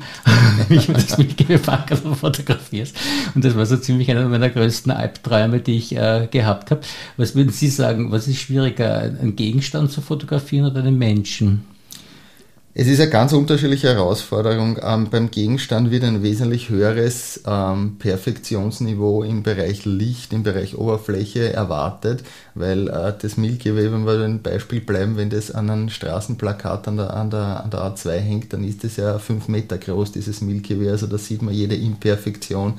wenn 0.67 0.77
ich 0.79 0.87
das 0.89 1.17
Milky 1.19 1.49
Way 1.49 1.59
Backerl 1.59 2.17
fotografierst. 2.17 2.97
Und 3.37 3.45
das 3.45 3.55
war 3.55 3.65
so 3.67 3.77
ziemlich 3.77 4.11
einer 4.11 4.29
meiner 4.29 4.51
größten 4.51 4.91
Albträume, 4.91 5.61
die 5.61 5.77
ich 5.77 5.95
äh, 5.95 6.27
gehabt 6.29 6.73
habe. 6.73 6.81
Was 7.17 7.37
würden 7.37 7.53
Sie 7.53 7.69
sagen, 7.69 8.11
was 8.11 8.27
ist 8.27 8.41
schwieriger, 8.41 9.03
einen 9.03 9.37
Gegenstand 9.37 9.93
zu 9.93 10.01
fotografieren 10.01 10.67
oder 10.67 10.81
einen 10.81 10.99
Menschen? 10.99 11.76
Es 12.79 12.89
ist 12.89 13.01
eine 13.01 13.09
ganz 13.09 13.33
unterschiedliche 13.33 13.89
Herausforderung. 13.89 14.79
Ähm, 14.83 15.09
beim 15.09 15.31
Gegenstand 15.31 15.91
wird 15.91 16.05
ein 16.05 16.23
wesentlich 16.23 16.69
höheres 16.69 17.41
ähm, 17.47 17.97
Perfektionsniveau 17.99 19.23
im 19.23 19.43
Bereich 19.43 19.87
Licht, 19.87 20.35
im 20.35 20.43
Bereich 20.43 20.77
Oberfläche 20.77 21.55
erwartet, 21.55 22.23
weil 22.55 22.89
äh, 22.89 23.15
das 23.19 23.39
Way, 23.77 23.93
wenn 23.93 24.05
wir 24.05 24.23
ein 24.23 24.43
Beispiel 24.43 24.83
bleiben, 24.83 25.17
wenn 25.17 25.31
das 25.31 25.51
an 25.51 25.71
einem 25.71 25.89
Straßenplakat 25.89 26.87
an 26.87 26.99
der, 26.99 27.15
an, 27.15 27.31
der, 27.31 27.65
an 27.65 27.71
der 27.71 27.81
A2 27.81 28.11
hängt, 28.19 28.53
dann 28.53 28.63
ist 28.63 28.85
das 28.85 28.99
ja 28.99 29.19
fünf 29.19 29.49
Meter 29.49 29.79
groß, 29.79 30.13
dieses 30.13 30.43
Way. 30.43 30.91
Also 30.91 31.07
da 31.07 31.17
sieht 31.17 31.41
man 31.41 31.55
jede 31.55 31.77
Imperfektion 31.77 32.75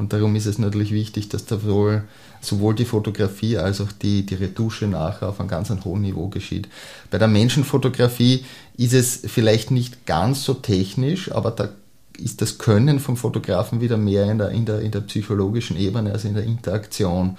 und 0.00 0.14
darum 0.14 0.34
ist 0.34 0.46
es 0.46 0.58
natürlich 0.58 0.92
wichtig, 0.92 1.28
dass 1.28 1.44
da 1.44 1.62
wohl 1.62 2.04
sowohl 2.40 2.74
die 2.74 2.86
Fotografie 2.86 3.58
als 3.58 3.82
auch 3.82 3.92
die, 3.92 4.24
die 4.24 4.34
Retusche 4.34 4.86
nachher 4.86 5.28
auf 5.28 5.40
einem 5.40 5.50
ganz 5.50 5.70
hohen 5.84 6.00
Niveau 6.00 6.28
geschieht. 6.28 6.68
Bei 7.10 7.18
der 7.18 7.28
Menschenfotografie 7.28 8.46
ist 8.78 8.94
es 8.94 9.20
vielleicht 9.26 9.70
nicht 9.70 10.06
ganz 10.06 10.42
so 10.42 10.54
technisch, 10.54 11.30
aber 11.30 11.50
da 11.50 11.68
ist 12.16 12.40
das 12.40 12.56
Können 12.56 12.98
vom 12.98 13.18
Fotografen 13.18 13.82
wieder 13.82 13.98
mehr 13.98 14.24
in 14.30 14.38
der, 14.38 14.48
in 14.48 14.64
der, 14.64 14.80
in 14.80 14.90
der 14.90 15.00
psychologischen 15.00 15.76
Ebene, 15.76 16.12
also 16.12 16.28
in 16.28 16.34
der 16.34 16.44
Interaktion. 16.44 17.36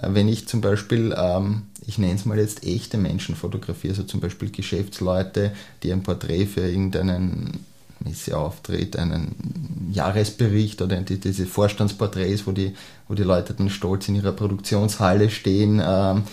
Äh, 0.00 0.10
wenn 0.12 0.28
ich 0.28 0.46
zum 0.46 0.60
Beispiel, 0.60 1.12
ähm, 1.18 1.62
ich 1.84 1.98
nenne 1.98 2.14
es 2.14 2.26
mal 2.26 2.38
jetzt 2.38 2.64
echte 2.64 2.96
Menschen 2.96 3.34
fotografiere, 3.34 3.94
also 3.94 4.04
zum 4.04 4.20
Beispiel 4.20 4.52
Geschäftsleute, 4.52 5.52
die 5.82 5.92
ein 5.92 6.04
Porträt 6.04 6.46
für 6.46 6.60
irgendeinen 6.60 7.64
Messeauftritt, 8.04 8.96
einen 8.96 9.90
Jahresbericht 9.92 10.82
oder 10.82 11.00
diese 11.00 11.46
Vorstandsporträts, 11.46 12.46
wo 12.46 12.52
die, 12.52 12.74
wo 13.08 13.14
die 13.14 13.22
Leute 13.22 13.54
dann 13.54 13.70
stolz 13.70 14.08
in 14.08 14.16
ihrer 14.16 14.32
Produktionshalle 14.32 15.30
stehen. 15.30 15.82
Ähm, 15.84 16.24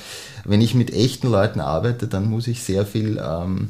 wenn 0.45 0.61
ich 0.61 0.75
mit 0.75 0.93
echten 0.93 1.29
Leuten 1.29 1.59
arbeite, 1.59 2.07
dann 2.07 2.29
muss 2.29 2.47
ich 2.47 2.63
sehr 2.63 2.85
viel 2.85 3.21
ähm, 3.23 3.69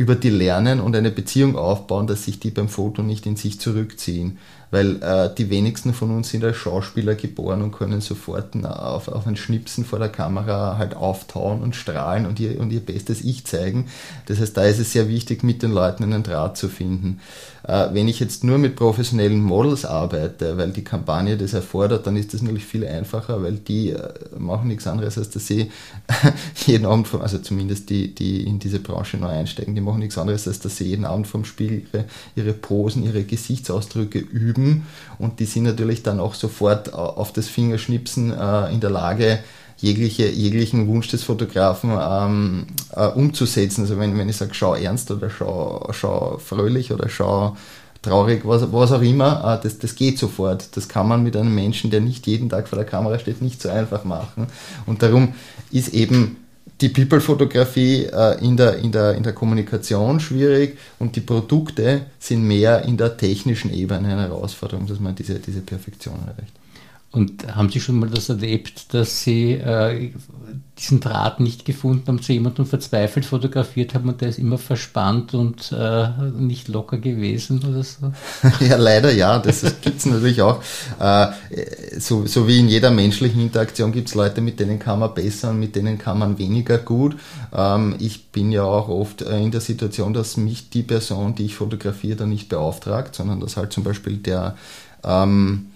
über 0.00 0.14
die 0.14 0.30
lernen 0.30 0.80
und 0.80 0.96
eine 0.96 1.10
Beziehung 1.10 1.56
aufbauen, 1.56 2.06
dass 2.06 2.24
sich 2.24 2.40
die 2.40 2.50
beim 2.50 2.70
Foto 2.70 3.02
nicht 3.02 3.26
in 3.26 3.36
sich 3.36 3.60
zurückziehen 3.60 4.38
weil 4.70 5.02
äh, 5.02 5.30
die 5.36 5.50
wenigsten 5.50 5.92
von 5.92 6.10
uns 6.16 6.30
sind 6.30 6.44
als 6.44 6.56
Schauspieler 6.56 7.14
geboren 7.14 7.62
und 7.62 7.72
können 7.72 8.00
sofort 8.00 8.54
auf, 8.64 9.08
auf 9.08 9.26
ein 9.26 9.36
Schnipsen 9.36 9.84
vor 9.84 9.98
der 9.98 10.08
Kamera 10.08 10.78
halt 10.78 10.96
auftauen 10.96 11.60
und 11.60 11.74
strahlen 11.74 12.26
und 12.26 12.38
ihr, 12.38 12.60
und 12.60 12.72
ihr 12.72 12.80
bestes 12.80 13.22
Ich 13.22 13.44
zeigen. 13.44 13.86
Das 14.26 14.40
heißt, 14.40 14.56
da 14.56 14.64
ist 14.64 14.78
es 14.78 14.92
sehr 14.92 15.08
wichtig, 15.08 15.42
mit 15.42 15.62
den 15.62 15.72
Leuten 15.72 16.04
einen 16.04 16.22
Draht 16.22 16.56
zu 16.56 16.68
finden. 16.68 17.20
Äh, 17.66 17.88
wenn 17.92 18.06
ich 18.06 18.20
jetzt 18.20 18.44
nur 18.44 18.58
mit 18.58 18.76
professionellen 18.76 19.42
Models 19.42 19.84
arbeite, 19.84 20.56
weil 20.56 20.70
die 20.70 20.84
Kampagne 20.84 21.36
das 21.36 21.52
erfordert, 21.52 22.06
dann 22.06 22.16
ist 22.16 22.32
das 22.32 22.42
natürlich 22.42 22.64
viel 22.64 22.86
einfacher, 22.86 23.42
weil 23.42 23.54
die 23.54 23.90
äh, 23.90 24.12
machen 24.38 24.68
nichts 24.68 24.86
anderes, 24.86 25.18
als 25.18 25.30
dass 25.30 25.48
sie 25.48 25.70
jeden 26.66 26.86
Abend, 26.86 27.08
also 27.20 27.38
zumindest 27.38 27.90
die, 27.90 28.14
die 28.14 28.44
in 28.44 28.60
diese 28.60 28.78
Branche 28.78 29.16
neu 29.16 29.28
einsteigen, 29.28 29.74
die 29.74 29.80
machen 29.90 30.00
nichts 30.00 30.18
anderes, 30.18 30.48
als 30.48 30.60
dass 30.60 30.76
sie 30.76 30.84
jeden 30.84 31.04
Abend 31.04 31.26
vom 31.26 31.44
Spiel 31.44 31.86
ihre, 31.92 32.04
ihre 32.36 32.52
Posen, 32.52 33.02
ihre 33.02 33.24
Gesichtsausdrücke 33.24 34.18
üben 34.18 34.86
und 35.18 35.40
die 35.40 35.44
sind 35.44 35.64
natürlich 35.64 36.02
dann 36.02 36.20
auch 36.20 36.34
sofort 36.34 36.92
auf 36.94 37.32
das 37.32 37.48
Fingerschnipsen 37.48 38.32
äh, 38.32 38.72
in 38.72 38.80
der 38.80 38.90
Lage, 38.90 39.40
jegliche, 39.80 40.28
jeglichen 40.28 40.88
Wunsch 40.88 41.08
des 41.08 41.24
Fotografen 41.24 41.90
ähm, 41.98 42.66
äh, 42.94 43.06
umzusetzen. 43.06 43.82
Also 43.82 43.98
wenn, 43.98 44.16
wenn 44.18 44.28
ich 44.28 44.36
sage, 44.36 44.54
schau 44.54 44.74
ernst 44.74 45.10
oder 45.10 45.30
schau, 45.30 45.88
schau 45.92 46.38
fröhlich 46.38 46.92
oder 46.92 47.08
schau 47.08 47.56
traurig, 48.02 48.42
was, 48.44 48.72
was 48.72 48.92
auch 48.92 49.02
immer, 49.02 49.58
äh, 49.58 49.62
das, 49.62 49.78
das 49.78 49.94
geht 49.94 50.18
sofort. 50.18 50.76
Das 50.76 50.88
kann 50.88 51.08
man 51.08 51.22
mit 51.22 51.36
einem 51.36 51.54
Menschen, 51.54 51.90
der 51.90 52.00
nicht 52.00 52.26
jeden 52.26 52.48
Tag 52.48 52.68
vor 52.68 52.78
der 52.78 52.86
Kamera 52.86 53.18
steht, 53.18 53.42
nicht 53.42 53.60
so 53.60 53.68
einfach 53.68 54.04
machen. 54.04 54.46
Und 54.86 55.02
darum 55.02 55.34
ist 55.70 55.94
eben 55.94 56.36
die 56.80 56.88
People-Fotografie 56.88 58.06
äh, 58.06 58.44
in, 58.44 58.56
der, 58.56 58.78
in, 58.78 58.92
der, 58.92 59.14
in 59.14 59.22
der 59.22 59.32
Kommunikation 59.32 60.20
schwierig 60.20 60.78
und 60.98 61.14
die 61.16 61.20
Produkte 61.20 62.02
sind 62.18 62.46
mehr 62.46 62.82
in 62.84 62.96
der 62.96 63.16
technischen 63.16 63.72
Ebene 63.72 64.08
eine 64.08 64.22
Herausforderung, 64.22 64.86
dass 64.86 65.00
man 65.00 65.14
diese, 65.14 65.38
diese 65.38 65.60
Perfektion 65.60 66.16
erreicht. 66.26 66.59
Und 67.12 67.56
haben 67.56 67.70
Sie 67.70 67.80
schon 67.80 67.98
mal 67.98 68.08
das 68.08 68.28
erlebt, 68.28 68.94
dass 68.94 69.24
Sie 69.24 69.54
äh, 69.54 70.12
diesen 70.78 71.00
Draht 71.00 71.40
nicht 71.40 71.64
gefunden 71.64 72.06
haben 72.06 72.22
zu 72.22 72.32
jemandem 72.32 72.66
verzweifelt 72.66 73.26
fotografiert 73.26 73.94
haben 73.94 74.08
und 74.08 74.20
der 74.20 74.28
ist 74.28 74.38
immer 74.38 74.58
verspannt 74.58 75.34
und 75.34 75.72
äh, 75.72 76.08
nicht 76.38 76.68
locker 76.68 76.98
gewesen 76.98 77.64
oder 77.68 77.82
so? 77.82 78.12
ja, 78.64 78.76
leider 78.76 79.12
ja, 79.12 79.40
das 79.40 79.62
gibt 79.82 79.98
es 79.98 80.06
natürlich 80.06 80.40
auch. 80.40 80.62
Äh, 81.00 81.28
so, 81.98 82.26
so 82.26 82.46
wie 82.46 82.60
in 82.60 82.68
jeder 82.68 82.92
menschlichen 82.92 83.40
Interaktion 83.40 83.90
gibt 83.90 84.08
es 84.08 84.14
Leute, 84.14 84.40
mit 84.40 84.60
denen 84.60 84.78
kann 84.78 85.00
man 85.00 85.12
besser 85.12 85.50
und 85.50 85.58
mit 85.58 85.74
denen 85.74 85.98
kann 85.98 86.16
man 86.16 86.38
weniger 86.38 86.78
gut. 86.78 87.16
Ähm, 87.52 87.96
ich 87.98 88.28
bin 88.28 88.52
ja 88.52 88.62
auch 88.62 88.88
oft 88.88 89.22
äh, 89.22 89.42
in 89.42 89.50
der 89.50 89.60
Situation, 89.60 90.14
dass 90.14 90.36
mich 90.36 90.70
die 90.70 90.84
Person, 90.84 91.34
die 91.34 91.46
ich 91.46 91.56
fotografiere, 91.56 92.18
dann 92.18 92.30
nicht 92.30 92.48
beauftragt, 92.48 93.16
sondern 93.16 93.40
dass 93.40 93.56
halt 93.56 93.72
zum 93.72 93.82
Beispiel 93.82 94.18
der 94.18 94.56
ähm, 95.02 95.69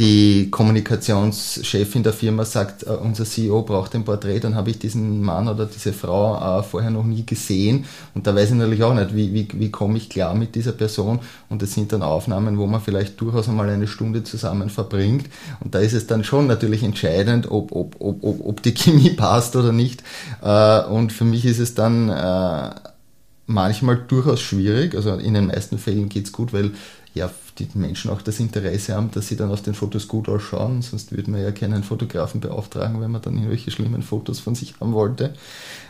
die 0.00 0.50
Kommunikationschefin 0.50 2.02
der 2.02 2.14
Firma 2.14 2.46
sagt, 2.46 2.86
uh, 2.86 2.94
unser 2.94 3.26
CEO 3.26 3.60
braucht 3.60 3.94
ein 3.94 4.02
Porträt, 4.02 4.40
dann 4.40 4.54
habe 4.54 4.70
ich 4.70 4.78
diesen 4.78 5.20
Mann 5.20 5.46
oder 5.46 5.66
diese 5.66 5.92
Frau 5.92 6.58
uh, 6.58 6.62
vorher 6.62 6.90
noch 6.90 7.04
nie 7.04 7.26
gesehen. 7.26 7.84
Und 8.14 8.26
da 8.26 8.34
weiß 8.34 8.48
ich 8.48 8.56
natürlich 8.56 8.82
auch 8.82 8.94
nicht, 8.94 9.14
wie, 9.14 9.34
wie, 9.34 9.46
wie 9.52 9.70
komme 9.70 9.98
ich 9.98 10.08
klar 10.08 10.34
mit 10.34 10.54
dieser 10.54 10.72
Person. 10.72 11.20
Und 11.50 11.60
das 11.60 11.74
sind 11.74 11.92
dann 11.92 12.02
Aufnahmen, 12.02 12.56
wo 12.56 12.66
man 12.66 12.80
vielleicht 12.80 13.20
durchaus 13.20 13.50
einmal 13.50 13.68
eine 13.68 13.86
Stunde 13.86 14.24
zusammen 14.24 14.70
verbringt. 14.70 15.26
Und 15.60 15.74
da 15.74 15.80
ist 15.80 15.92
es 15.92 16.06
dann 16.06 16.24
schon 16.24 16.46
natürlich 16.46 16.82
entscheidend, 16.82 17.50
ob, 17.50 17.70
ob, 17.70 17.96
ob, 18.00 18.24
ob, 18.24 18.46
ob 18.46 18.62
die 18.62 18.72
Chemie 18.72 19.10
passt 19.16 19.54
oder 19.54 19.72
nicht. 19.72 20.02
Uh, 20.42 20.90
und 20.94 21.12
für 21.12 21.26
mich 21.26 21.44
ist 21.44 21.58
es 21.58 21.74
dann 21.74 22.06
manchmal 23.46 23.96
durchaus 24.08 24.40
schwierig, 24.40 24.94
also 24.94 25.14
in 25.16 25.34
den 25.34 25.48
meisten 25.48 25.76
Fällen 25.76 26.08
geht 26.08 26.26
es 26.26 26.32
gut, 26.32 26.54
weil 26.54 26.70
ja, 27.14 27.28
die 27.66 27.78
Menschen 27.78 28.10
auch 28.10 28.22
das 28.22 28.40
Interesse 28.40 28.94
haben, 28.94 29.10
dass 29.12 29.28
sie 29.28 29.36
dann 29.36 29.50
auf 29.50 29.62
den 29.62 29.74
Fotos 29.74 30.08
gut 30.08 30.28
ausschauen. 30.28 30.82
Sonst 30.82 31.12
würde 31.12 31.30
man 31.30 31.42
ja 31.42 31.52
keinen 31.52 31.82
Fotografen 31.82 32.40
beauftragen, 32.40 33.00
wenn 33.00 33.10
man 33.10 33.22
dann 33.22 33.34
irgendwelche 33.34 33.70
schlimmen 33.70 34.02
Fotos 34.02 34.40
von 34.40 34.54
sich 34.54 34.74
haben 34.80 34.92
wollte. 34.92 35.34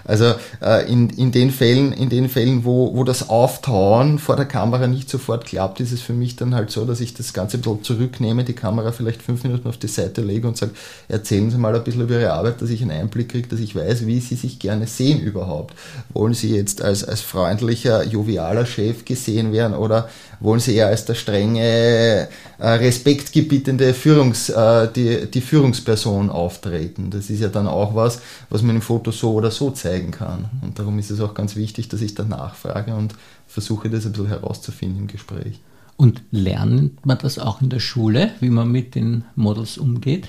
Also 0.05 0.35
äh, 0.63 0.91
in, 0.91 1.11
in 1.11 1.31
den 1.31 1.51
Fällen, 1.51 1.93
in 1.93 2.09
den 2.09 2.29
Fällen 2.29 2.65
wo, 2.65 2.95
wo 2.95 3.05
das 3.05 3.29
Auftauen 3.29 4.19
vor 4.19 4.37
der 4.37 4.47
Kamera 4.47 4.87
nicht 4.87 5.11
sofort 5.11 5.45
klappt, 5.45 5.81
ist 5.81 5.93
es 5.93 6.01
für 6.01 6.13
mich 6.13 6.37
dann 6.37 6.55
halt 6.55 6.71
so, 6.71 6.85
dass 6.85 7.01
ich 7.01 7.15
das 7.15 7.33
Ganze 7.33 7.59
ein 7.59 7.61
bisschen 7.61 7.85
zurücknehme, 7.85 8.45
die 8.45 8.55
Kamera 8.55 8.93
vielleicht 8.93 9.23
fünf 9.23 9.43
Minuten 9.45 9.69
auf 9.69 9.77
die 9.77 9.89
Seite 9.89 10.23
lege 10.23 10.49
und 10.49 10.57
sage, 10.57 10.73
erzählen 11.09 11.51
Sie 11.51 11.59
mal 11.59 11.75
ein 11.75 11.85
bisschen 11.85 12.03
über 12.03 12.19
Ihre 12.19 12.33
Arbeit, 12.33 12.63
dass 12.63 12.71
ich 12.71 12.83
einen 12.83 12.93
Einblick 12.93 13.31
kriege, 13.31 13.49
dass 13.49 13.61
ich 13.61 13.75
weiß, 13.77 14.07
wie 14.07 14.21
Sie 14.21 14.37
sich 14.37 14.59
gerne 14.59 14.87
sehen 14.87 15.21
überhaupt. 15.21 15.75
Wollen 16.13 16.35
Sie 16.35 16.55
jetzt 16.55 16.83
als, 16.83 17.05
als 17.05 17.21
freundlicher, 17.21 18.05
jovialer 18.05 18.67
Chef 18.67 19.05
gesehen 19.05 19.53
werden 19.53 19.77
oder 19.77 20.09
wollen 20.41 20.61
Sie 20.61 20.75
eher 20.75 20.89
als 20.89 21.05
der 21.05 21.15
strenge, 21.15 22.29
äh, 22.59 22.69
respektgebietende 22.69 23.95
Führungs, 23.95 24.49
äh, 24.49 24.89
die, 24.93 25.31
die 25.31 25.41
Führungsperson 25.41 26.31
auftreten. 26.31 27.11
Das 27.11 27.31
ist 27.31 27.41
ja 27.41 27.49
dann 27.49 27.69
auch 27.69 27.95
was, 27.95 28.21
was 28.49 28.63
man 28.63 28.77
im 28.77 28.83
Foto 28.83 29.11
so 29.11 29.35
oder 29.35 29.51
so 29.51 29.71
zeigen 29.71 30.11
kann. 30.11 30.51
Und 30.63 30.79
darum 30.79 30.99
ist 30.99 31.11
es 31.11 31.21
auch 31.21 31.35
ganz 31.35 31.57
wichtig, 31.57 31.89
dass 31.89 32.01
ich 32.01 32.15
da 32.15 32.25
nachfrage 32.25 32.95
und 32.95 33.15
versuche 33.47 33.91
das 33.91 34.07
ein 34.07 34.13
bisschen 34.13 34.29
herauszufinden 34.29 35.01
im 35.01 35.07
Gespräch. 35.07 35.61
Und 35.97 36.23
lernt 36.31 37.05
man 37.05 37.19
das 37.19 37.39
auch 37.39 37.61
in 37.61 37.69
der 37.69 37.81
Schule, 37.81 38.31
wie 38.41 38.49
man 38.49 38.73
mit 38.73 38.95
den 38.95 39.25
Models 39.35 39.77
umgeht? 39.77 40.29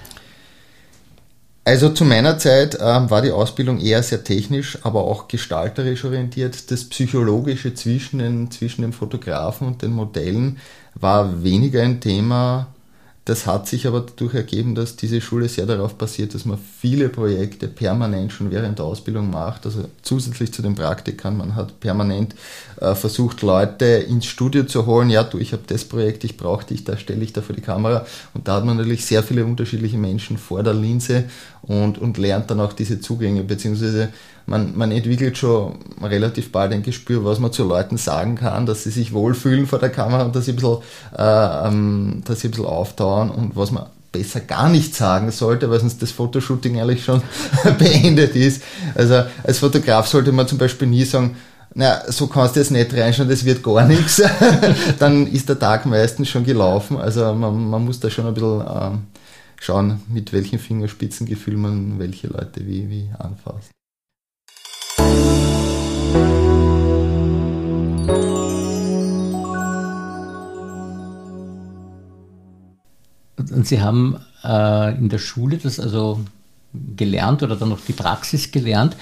Also 1.64 1.90
zu 1.90 2.06
meiner 2.06 2.40
Zeit 2.40 2.78
ähm, 2.82 3.10
war 3.12 3.22
die 3.22 3.32
Ausbildung 3.32 3.80
eher 3.80 4.02
sehr 4.02 4.24
technisch, 4.24 4.80
aber 4.82 5.04
auch 5.04 5.28
gestalterisch 5.28 6.04
orientiert. 6.04 6.72
Das 6.72 6.86
Psychologische 6.86 7.76
zwischen 7.76 8.18
den, 8.18 8.50
zwischen 8.50 8.82
dem 8.82 8.94
Fotografen 8.94 9.68
und 9.68 9.82
den 9.84 9.94
Modellen 9.94 10.58
war 10.96 11.44
weniger 11.44 11.84
ein 11.84 12.02
Thema 12.02 12.68
das 13.26 13.46
hat 13.46 13.68
sich 13.68 13.86
aber 13.86 14.02
dadurch 14.02 14.34
ergeben, 14.34 14.74
dass 14.74 14.96
diese 14.96 15.22
Schule 15.22 15.48
sehr 15.48 15.68
darauf 15.68 15.94
basiert, 15.94 16.34
dass 16.34 16.46
man 16.46 16.58
viele 16.58 17.08
Projekte 17.08 17.68
permanent 17.68 18.34
schon 18.34 18.50
während 18.50 18.80
der 18.80 18.86
Ausbildung 18.86 19.30
macht. 19.30 19.64
Also 19.68 19.86
zusätzlich 20.02 20.52
zu 20.52 20.64
den 20.64 20.74
Praktikern, 20.74 21.38
man 21.38 21.56
hat 21.56 21.80
permanent 21.80 22.34
äh, 22.80 22.96
versucht, 22.96 23.44
Leute 23.44 23.86
ins 23.86 24.26
Studio 24.26 24.64
zu 24.64 24.88
holen. 24.88 25.12
Ja, 25.12 25.24
du, 25.24 25.38
ich 25.38 25.54
habe 25.54 25.62
das 25.68 25.86
Projekt, 25.86 26.24
ich 26.24 26.36
brauche 26.36 26.66
dich, 26.66 26.84
da 26.84 26.98
stelle 26.98 27.24
ich 27.24 27.32
da 27.32 27.44
vor 27.44 27.56
die 27.56 27.62
Kamera. 27.62 28.08
Und 28.34 28.48
da 28.48 28.56
hat 28.56 28.66
man 28.66 28.78
natürlich 28.78 29.06
sehr 29.06 29.22
viele 29.22 29.46
unterschiedliche 29.46 30.00
Menschen 30.00 30.40
vor 30.40 30.64
der 30.64 30.74
Linse 30.74 31.26
und, 31.64 31.98
und 31.98 32.18
lernt 32.18 32.50
dann 32.50 32.60
auch 32.60 32.74
diese 32.74 33.00
Zugänge, 33.00 33.44
beziehungsweise 33.44 34.10
man, 34.46 34.76
man 34.76 34.92
entwickelt 34.92 35.38
schon 35.38 35.80
relativ 36.02 36.52
bald 36.52 36.74
ein 36.74 36.84
Gespür, 36.84 37.24
was 37.24 37.40
man 37.40 37.52
zu 37.52 37.64
Leuten 37.64 37.98
sagen 37.98 38.36
kann, 38.36 38.66
dass 38.66 38.84
sie 38.84 38.90
sich 38.90 39.14
wohlfühlen 39.14 39.68
vor 39.68 39.80
der 39.80 39.90
Kamera 39.90 40.24
und 40.24 40.36
dass 40.36 40.46
sie 40.46 40.54
ein 40.54 40.56
bisschen, 40.56 40.78
äh, 41.18 41.68
ähm, 41.68 42.22
dass 42.26 42.42
sie 42.42 42.48
ein 42.48 42.52
bisschen 42.52 42.66
auftauen 42.66 43.30
und 43.30 43.56
was 43.56 43.72
man 43.72 43.86
besser 44.12 44.42
gar 44.42 44.70
nicht 44.70 44.94
sagen 44.94 45.32
sollte, 45.32 45.70
weil 45.70 45.80
sonst 45.80 46.02
das 46.02 46.12
Fotoshooting 46.12 46.82
eigentlich 46.82 47.06
schon 47.06 47.22
beendet 47.80 48.36
ist. 48.36 48.62
Also 48.96 49.24
als 49.44 49.60
Fotograf 49.60 50.08
sollte 50.08 50.32
man 50.32 50.48
zum 50.48 50.58
Beispiel 50.58 50.88
nie 50.88 51.06
sagen, 51.06 51.38
na, 51.74 52.02
so 52.12 52.28
kannst 52.28 52.56
du 52.56 52.60
jetzt 52.60 52.72
nicht 52.72 52.94
reinschauen, 52.94 53.30
das 53.30 53.46
wird 53.46 53.64
gar 53.64 53.88
nichts. 53.88 54.22
Dann 55.00 55.28
ist 55.28 55.48
der 55.48 55.58
Tag 55.58 55.86
meistens 55.86 56.28
schon 56.28 56.44
gelaufen. 56.44 56.98
Also 56.98 57.34
man, 57.34 57.70
man 57.70 57.86
muss 57.86 58.02
da 58.02 58.10
schon 58.10 58.28
ein 58.28 58.34
bisschen 58.34 58.62
ähm, 58.62 59.00
schauen, 59.62 60.02
mit 60.10 60.34
welchem 60.34 60.58
Fingerspitzengefühl 60.60 61.56
man 61.56 62.00
welche 62.00 62.28
Leute 62.28 62.66
wie, 62.66 62.90
wie 62.90 63.10
anfasst. 63.18 63.70
Und 73.38 73.68
Sie 73.68 73.82
haben 73.82 74.18
äh, 74.44 74.98
in 74.98 75.10
der 75.10 75.20
Schule 75.20 75.58
das 75.58 75.80
also 75.80 76.22
gelernt 76.96 77.44
oder 77.44 77.56
dann 77.56 77.70
noch 77.70 77.82
die 77.82 77.94
Praxis 77.94 78.52
gelernt 78.52 78.96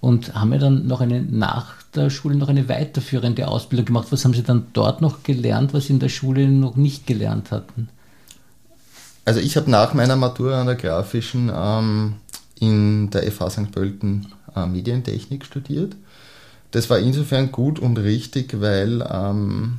und 0.00 0.34
haben 0.34 0.52
ja 0.52 0.58
dann 0.58 0.86
noch 0.86 1.00
eine 1.00 1.22
nach 1.22 1.82
der 1.94 2.10
Schule 2.10 2.36
noch 2.36 2.48
eine 2.48 2.68
weiterführende 2.68 3.48
Ausbildung 3.48 3.86
gemacht. 3.86 4.08
Was 4.10 4.24
haben 4.24 4.34
Sie 4.34 4.42
dann 4.42 4.66
dort 4.74 5.00
noch 5.00 5.24
gelernt, 5.24 5.74
was 5.74 5.86
Sie 5.86 5.94
in 5.94 5.98
der 5.98 6.08
Schule 6.08 6.48
noch 6.48 6.76
nicht 6.76 7.06
gelernt 7.06 7.50
hatten? 7.50 7.88
Also 9.24 9.40
ich 9.40 9.56
habe 9.56 9.70
nach 9.70 9.94
meiner 9.94 10.16
Matura 10.16 10.60
an 10.60 10.66
der 10.66 10.76
Grafischen 10.76 11.50
ähm, 11.54 12.14
in 12.58 13.10
der 13.10 13.30
FH 13.30 13.50
St. 13.50 13.72
Pölten 13.72 14.26
äh, 14.54 14.66
Medientechnik 14.66 15.44
studiert. 15.44 15.96
Das 16.70 16.90
war 16.90 16.98
insofern 16.98 17.52
gut 17.52 17.78
und 17.78 17.98
richtig, 17.98 18.60
weil 18.60 19.06
ähm, 19.10 19.78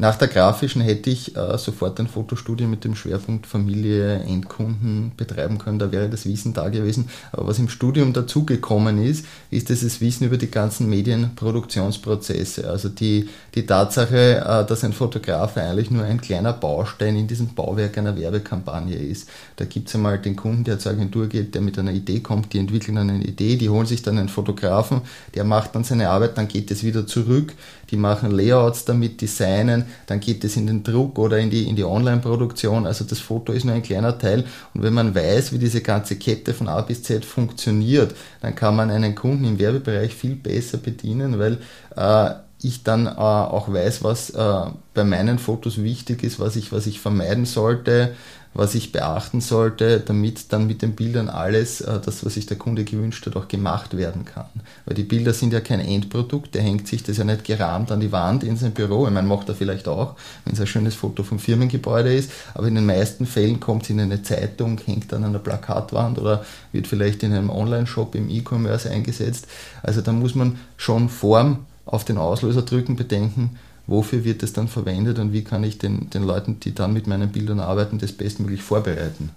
nach 0.00 0.14
der 0.14 0.28
grafischen 0.28 0.80
hätte 0.80 1.10
ich 1.10 1.36
äh, 1.36 1.58
sofort 1.58 1.98
ein 1.98 2.06
Fotostudio 2.06 2.68
mit 2.68 2.84
dem 2.84 2.94
Schwerpunkt 2.94 3.48
Familie, 3.48 4.20
Endkunden 4.20 5.10
betreiben 5.16 5.58
können. 5.58 5.80
Da 5.80 5.90
wäre 5.90 6.08
das 6.08 6.24
Wissen 6.24 6.54
da 6.54 6.68
gewesen. 6.68 7.10
Aber 7.32 7.48
was 7.48 7.58
im 7.58 7.68
Studium 7.68 8.12
dazugekommen 8.12 9.02
ist, 9.04 9.26
ist 9.50 9.70
dieses 9.70 10.00
Wissen 10.00 10.28
über 10.28 10.36
die 10.36 10.52
ganzen 10.52 10.88
Medienproduktionsprozesse. 10.88 12.70
Also 12.70 12.90
die, 12.90 13.28
die 13.56 13.66
Tatsache, 13.66 14.36
äh, 14.36 14.64
dass 14.64 14.84
ein 14.84 14.92
Fotograf 14.92 15.56
eigentlich 15.56 15.90
nur 15.90 16.04
ein 16.04 16.20
kleiner 16.20 16.52
Baustein 16.52 17.16
in 17.16 17.26
diesem 17.26 17.56
Bauwerk 17.56 17.98
einer 17.98 18.16
Werbekampagne 18.16 18.94
ist. 18.94 19.28
Da 19.56 19.64
gibt 19.64 19.88
es 19.88 19.96
einmal 19.96 20.20
den 20.20 20.36
Kunden, 20.36 20.62
der 20.62 20.78
zur 20.78 20.92
Agentur 20.92 21.26
geht, 21.26 21.56
der 21.56 21.60
mit 21.60 21.76
einer 21.76 21.92
Idee 21.92 22.20
kommt, 22.20 22.52
die 22.52 22.58
entwickeln 22.58 22.98
eine 22.98 23.18
Idee, 23.24 23.56
die 23.56 23.68
holen 23.68 23.86
sich 23.86 24.02
dann 24.02 24.16
einen 24.16 24.28
Fotografen, 24.28 25.00
der 25.34 25.42
macht 25.42 25.74
dann 25.74 25.82
seine 25.82 26.10
Arbeit, 26.10 26.38
dann 26.38 26.46
geht 26.46 26.70
es 26.70 26.84
wieder 26.84 27.04
zurück, 27.04 27.54
die 27.90 27.96
machen 27.96 28.30
Layouts 28.30 28.84
damit, 28.84 29.20
designen, 29.20 29.86
dann 30.06 30.20
geht 30.20 30.44
es 30.44 30.56
in 30.56 30.66
den 30.66 30.82
Druck 30.82 31.18
oder 31.18 31.38
in 31.38 31.50
die, 31.50 31.68
in 31.68 31.76
die 31.76 31.84
Online-Produktion. 31.84 32.86
Also 32.86 33.04
das 33.04 33.18
Foto 33.18 33.52
ist 33.52 33.64
nur 33.64 33.74
ein 33.74 33.82
kleiner 33.82 34.18
Teil. 34.18 34.44
Und 34.74 34.82
wenn 34.82 34.94
man 34.94 35.14
weiß, 35.14 35.52
wie 35.52 35.58
diese 35.58 35.80
ganze 35.80 36.16
Kette 36.16 36.54
von 36.54 36.68
A 36.68 36.80
bis 36.80 37.02
Z 37.02 37.24
funktioniert, 37.24 38.14
dann 38.40 38.54
kann 38.54 38.76
man 38.76 38.90
einen 38.90 39.14
Kunden 39.14 39.44
im 39.44 39.58
Werbebereich 39.58 40.14
viel 40.14 40.34
besser 40.34 40.78
bedienen, 40.78 41.38
weil 41.38 41.58
äh, 41.96 42.34
ich 42.60 42.82
dann 42.82 43.06
äh, 43.06 43.10
auch 43.10 43.72
weiß, 43.72 44.02
was 44.02 44.30
äh, 44.30 44.70
bei 44.94 45.04
meinen 45.04 45.38
Fotos 45.38 45.82
wichtig 45.82 46.24
ist, 46.24 46.40
was 46.40 46.56
ich, 46.56 46.72
was 46.72 46.86
ich 46.86 47.00
vermeiden 47.00 47.44
sollte, 47.44 48.14
was 48.58 48.74
ich 48.74 48.90
beachten 48.90 49.40
sollte, 49.40 50.00
damit 50.00 50.52
dann 50.52 50.66
mit 50.66 50.82
den 50.82 50.96
Bildern 50.96 51.28
alles, 51.28 51.80
äh, 51.80 52.00
das, 52.04 52.26
was 52.26 52.34
sich 52.34 52.46
der 52.46 52.58
Kunde 52.58 52.82
gewünscht 52.82 53.24
hat, 53.24 53.36
auch 53.36 53.46
gemacht 53.46 53.96
werden 53.96 54.24
kann. 54.24 54.48
Weil 54.84 54.96
die 54.96 55.04
Bilder 55.04 55.32
sind 55.32 55.52
ja 55.52 55.60
kein 55.60 55.78
Endprodukt, 55.78 56.56
der 56.56 56.62
hängt 56.62 56.88
sich 56.88 57.04
das 57.04 57.18
ja 57.18 57.24
nicht 57.24 57.44
gerahmt 57.44 57.92
an 57.92 58.00
die 58.00 58.10
Wand 58.10 58.42
in 58.42 58.56
sein 58.56 58.72
Büro. 58.72 59.06
Ich 59.06 59.12
meine, 59.12 59.28
macht 59.28 59.48
er 59.48 59.54
vielleicht 59.54 59.86
auch, 59.86 60.16
wenn 60.44 60.54
es 60.54 60.60
ein 60.60 60.66
schönes 60.66 60.96
Foto 60.96 61.22
vom 61.22 61.38
Firmengebäude 61.38 62.12
ist, 62.12 62.32
aber 62.54 62.66
in 62.66 62.74
den 62.74 62.84
meisten 62.84 63.26
Fällen 63.26 63.60
kommt 63.60 63.84
es 63.84 63.90
in 63.90 64.00
eine 64.00 64.24
Zeitung, 64.24 64.80
hängt 64.84 65.12
dann 65.12 65.22
an 65.22 65.30
einer 65.30 65.38
Plakatwand 65.38 66.18
oder 66.18 66.44
wird 66.72 66.88
vielleicht 66.88 67.22
in 67.22 67.32
einem 67.32 67.50
Online-Shop 67.50 68.16
im 68.16 68.28
E-Commerce 68.28 68.90
eingesetzt. 68.90 69.46
Also 69.84 70.00
da 70.00 70.10
muss 70.10 70.34
man 70.34 70.58
schon 70.76 71.08
Form 71.08 71.66
auf 71.86 72.04
den 72.04 72.18
Auslöser 72.18 72.62
drücken, 72.62 72.96
bedenken, 72.96 73.56
wofür 73.88 74.22
wird 74.22 74.44
es 74.44 74.52
dann 74.52 74.68
verwendet 74.68 75.18
und 75.18 75.32
wie 75.32 75.42
kann 75.42 75.64
ich 75.64 75.78
den, 75.78 76.10
den 76.10 76.22
Leuten, 76.22 76.60
die 76.60 76.74
dann 76.74 76.92
mit 76.92 77.08
meinen 77.08 77.30
Bildern 77.30 77.58
arbeiten, 77.58 77.98
das 77.98 78.12
bestmöglich 78.12 78.62
vorbereiten. 78.62 79.30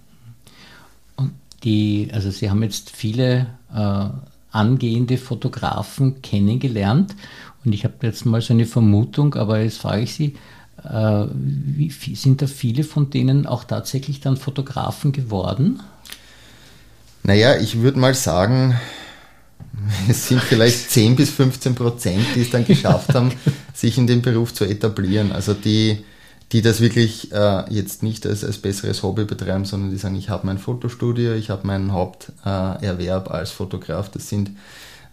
Und 1.16 1.32
die, 1.64 2.10
also 2.12 2.30
Sie 2.30 2.48
haben 2.48 2.62
jetzt 2.62 2.90
viele 2.90 3.46
äh, 3.74 4.08
angehende 4.52 5.16
Fotografen 5.16 6.22
kennengelernt 6.22 7.16
und 7.64 7.72
ich 7.72 7.84
habe 7.84 7.94
jetzt 8.02 8.26
mal 8.26 8.42
so 8.42 8.52
eine 8.52 8.66
Vermutung, 8.66 9.34
aber 9.34 9.60
jetzt 9.60 9.78
frage 9.78 10.02
ich 10.02 10.14
Sie, 10.14 10.36
äh, 10.84 11.26
wie, 11.32 11.90
sind 12.14 12.42
da 12.42 12.46
viele 12.46 12.84
von 12.84 13.08
denen 13.10 13.46
auch 13.46 13.64
tatsächlich 13.64 14.20
dann 14.20 14.36
Fotografen 14.36 15.12
geworden? 15.12 15.80
Naja, 17.22 17.56
ich 17.56 17.80
würde 17.80 17.98
mal 17.98 18.14
sagen, 18.14 18.78
es 20.08 20.28
sind 20.28 20.40
vielleicht 20.40 20.90
10 20.90 21.16
bis 21.16 21.30
15 21.30 21.74
Prozent, 21.74 22.24
die 22.34 22.42
es 22.42 22.50
dann 22.50 22.64
geschafft 22.64 23.14
haben, 23.14 23.32
sich 23.74 23.98
in 23.98 24.06
dem 24.06 24.22
Beruf 24.22 24.52
zu 24.54 24.64
etablieren. 24.64 25.32
Also 25.32 25.54
die, 25.54 26.04
die 26.52 26.62
das 26.62 26.80
wirklich 26.80 27.32
äh, 27.32 27.72
jetzt 27.72 28.02
nicht 28.02 28.26
als, 28.26 28.44
als 28.44 28.58
besseres 28.58 29.02
Hobby 29.02 29.24
betreiben, 29.24 29.64
sondern 29.64 29.90
die 29.90 29.98
sagen, 29.98 30.16
ich 30.16 30.28
habe 30.28 30.46
mein 30.46 30.58
Fotostudio, 30.58 31.34
ich 31.34 31.50
habe 31.50 31.66
meinen 31.66 31.92
Haupterwerb 31.92 33.28
äh, 33.28 33.32
als 33.32 33.50
Fotograf. 33.50 34.10
Das 34.10 34.28
sind 34.28 34.50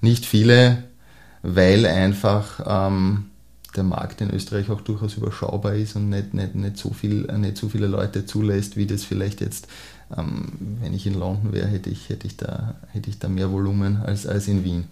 nicht 0.01 0.25
viele, 0.25 0.83
weil 1.41 1.85
einfach 1.85 2.59
ähm, 2.93 3.25
der 3.75 3.83
Markt 3.83 4.21
in 4.21 4.31
Österreich 4.31 4.69
auch 4.69 4.81
durchaus 4.81 5.15
überschaubar 5.15 5.75
ist 5.75 5.95
und 5.95 6.09
nicht, 6.09 6.33
nicht, 6.33 6.55
nicht, 6.55 6.77
so, 6.77 6.91
viel, 6.91 7.27
nicht 7.37 7.57
so 7.57 7.69
viele 7.69 7.87
Leute 7.87 8.25
zulässt, 8.25 8.77
wie 8.77 8.87
das 8.87 9.03
vielleicht 9.03 9.41
jetzt 9.41 9.67
wenn 10.09 10.93
ich 10.93 11.05
in 11.05 11.13
London 11.13 11.53
wäre, 11.53 11.67
hätte 11.67 11.89
ich, 11.89 12.09
hätte, 12.09 12.27
ich 12.27 12.37
da, 12.37 12.75
hätte 12.91 13.09
ich 13.09 13.19
da 13.19 13.29
mehr 13.29 13.51
Volumen 13.51 13.97
als, 13.97 14.25
als 14.25 14.47
in 14.47 14.63
Wien. 14.63 14.85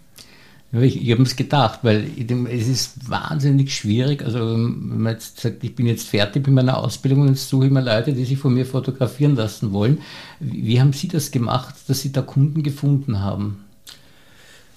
Ja, 0.72 0.82
ich, 0.82 1.02
ich 1.02 1.12
habe 1.12 1.24
es 1.24 1.36
gedacht, 1.36 1.80
weil 1.84 2.08
es 2.50 2.68
ist 2.68 3.10
wahnsinnig 3.10 3.74
schwierig. 3.74 4.24
Also, 4.24 4.40
wenn 4.40 5.02
man 5.02 5.14
jetzt 5.14 5.40
sagt, 5.40 5.64
ich 5.64 5.76
bin 5.76 5.88
jetzt 5.88 6.08
fertig 6.08 6.46
mit 6.46 6.56
meiner 6.56 6.78
Ausbildung 6.78 7.22
und 7.22 7.30
jetzt 7.30 7.48
suche 7.48 7.68
ich 7.68 7.72
mir 7.72 7.82
Leute, 7.82 8.14
die 8.14 8.26
sich 8.26 8.38
von 8.38 8.54
mir 8.54 8.66
fotografieren 8.66 9.36
lassen 9.36 9.72
wollen. 9.72 10.00
Wie, 10.40 10.68
wie 10.68 10.82
haben 10.82 10.94
Sie 10.94 11.08
das 11.08 11.32
gemacht, 11.32 11.76
dass 11.88 12.02
Sie 12.02 12.12
da 12.12 12.22
Kunden 12.22 12.64
gefunden 12.64 13.22
haben? 13.22 13.64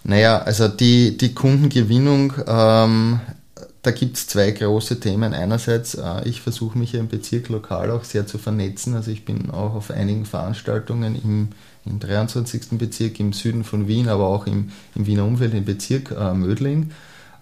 Naja, 0.04 0.38
also 0.38 0.68
die, 0.68 1.18
die 1.18 1.34
Kundengewinnung 1.34 2.32
ähm, 2.46 3.20
da 3.82 3.90
gibt 3.92 4.16
es 4.16 4.26
zwei 4.26 4.50
große 4.50 5.00
Themen. 5.00 5.32
Einerseits, 5.32 5.94
äh, 5.94 6.28
ich 6.28 6.40
versuche 6.42 6.76
mich 6.76 6.94
im 6.94 7.08
Bezirk 7.08 7.48
lokal 7.48 7.90
auch 7.90 8.04
sehr 8.04 8.26
zu 8.26 8.38
vernetzen. 8.38 8.94
Also 8.94 9.10
ich 9.10 9.24
bin 9.24 9.50
auch 9.50 9.74
auf 9.74 9.90
einigen 9.90 10.26
Veranstaltungen 10.26 11.20
im, 11.22 11.48
im 11.86 11.98
23. 11.98 12.78
Bezirk 12.78 13.18
im 13.20 13.32
Süden 13.32 13.64
von 13.64 13.88
Wien, 13.88 14.08
aber 14.08 14.26
auch 14.26 14.46
im, 14.46 14.70
im 14.94 15.06
Wiener 15.06 15.24
Umfeld, 15.24 15.54
im 15.54 15.64
Bezirk 15.64 16.10
äh, 16.10 16.34
Mödling. 16.34 16.90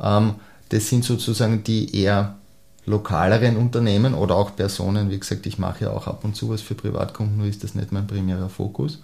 Ähm, 0.00 0.34
das 0.68 0.88
sind 0.88 1.04
sozusagen 1.04 1.64
die 1.64 1.96
eher 1.96 2.36
lokaleren 2.86 3.56
Unternehmen 3.56 4.14
oder 4.14 4.36
auch 4.36 4.54
Personen. 4.54 5.10
Wie 5.10 5.18
gesagt, 5.18 5.46
ich 5.46 5.58
mache 5.58 5.84
ja 5.84 5.90
auch 5.90 6.06
ab 6.06 6.24
und 6.24 6.36
zu 6.36 6.48
was 6.50 6.62
für 6.62 6.74
Privatkunden, 6.74 7.36
nur 7.36 7.46
ist 7.46 7.64
das 7.64 7.74
nicht 7.74 7.90
mein 7.90 8.06
primärer 8.06 8.48
Fokus. 8.48 9.00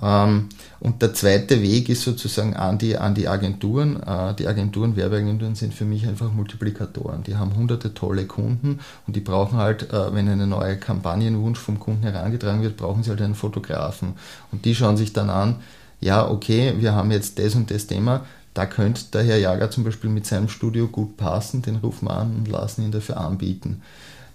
Ähm, 0.00 0.48
und 0.80 1.02
der 1.02 1.12
zweite 1.14 1.60
Weg 1.60 1.88
ist 1.88 2.02
sozusagen 2.02 2.54
an 2.54 2.78
die, 2.78 2.96
an 2.96 3.14
die 3.14 3.28
Agenturen. 3.28 4.02
Äh, 4.02 4.34
die 4.34 4.46
Agenturen, 4.46 4.96
Werbeagenturen 4.96 5.54
sind 5.54 5.74
für 5.74 5.84
mich 5.84 6.06
einfach 6.06 6.32
Multiplikatoren. 6.32 7.24
Die 7.24 7.36
haben 7.36 7.56
hunderte 7.56 7.94
tolle 7.94 8.26
Kunden 8.26 8.78
und 9.06 9.16
die 9.16 9.20
brauchen 9.20 9.58
halt, 9.58 9.92
äh, 9.92 10.14
wenn 10.14 10.28
eine 10.28 10.46
neue 10.46 10.76
Kampagnenwunsch 10.76 11.58
vom 11.58 11.80
Kunden 11.80 12.02
herangetragen 12.02 12.62
wird, 12.62 12.76
brauchen 12.76 13.02
sie 13.02 13.10
halt 13.10 13.22
einen 13.22 13.34
Fotografen. 13.34 14.14
Und 14.52 14.64
die 14.64 14.74
schauen 14.74 14.96
sich 14.96 15.12
dann 15.12 15.30
an, 15.30 15.56
ja, 16.00 16.28
okay, 16.28 16.74
wir 16.78 16.94
haben 16.94 17.10
jetzt 17.10 17.38
das 17.38 17.56
und 17.56 17.70
das 17.72 17.88
Thema, 17.88 18.24
da 18.54 18.66
könnte 18.66 19.02
der 19.12 19.22
Herr 19.22 19.38
Jager 19.38 19.70
zum 19.70 19.84
Beispiel 19.84 20.10
mit 20.10 20.26
seinem 20.26 20.48
Studio 20.48 20.88
gut 20.88 21.16
passen, 21.16 21.62
den 21.62 21.76
rufen 21.76 22.08
wir 22.08 22.16
an 22.16 22.34
und 22.36 22.48
lassen 22.48 22.84
ihn 22.84 22.92
dafür 22.92 23.18
anbieten. 23.18 23.82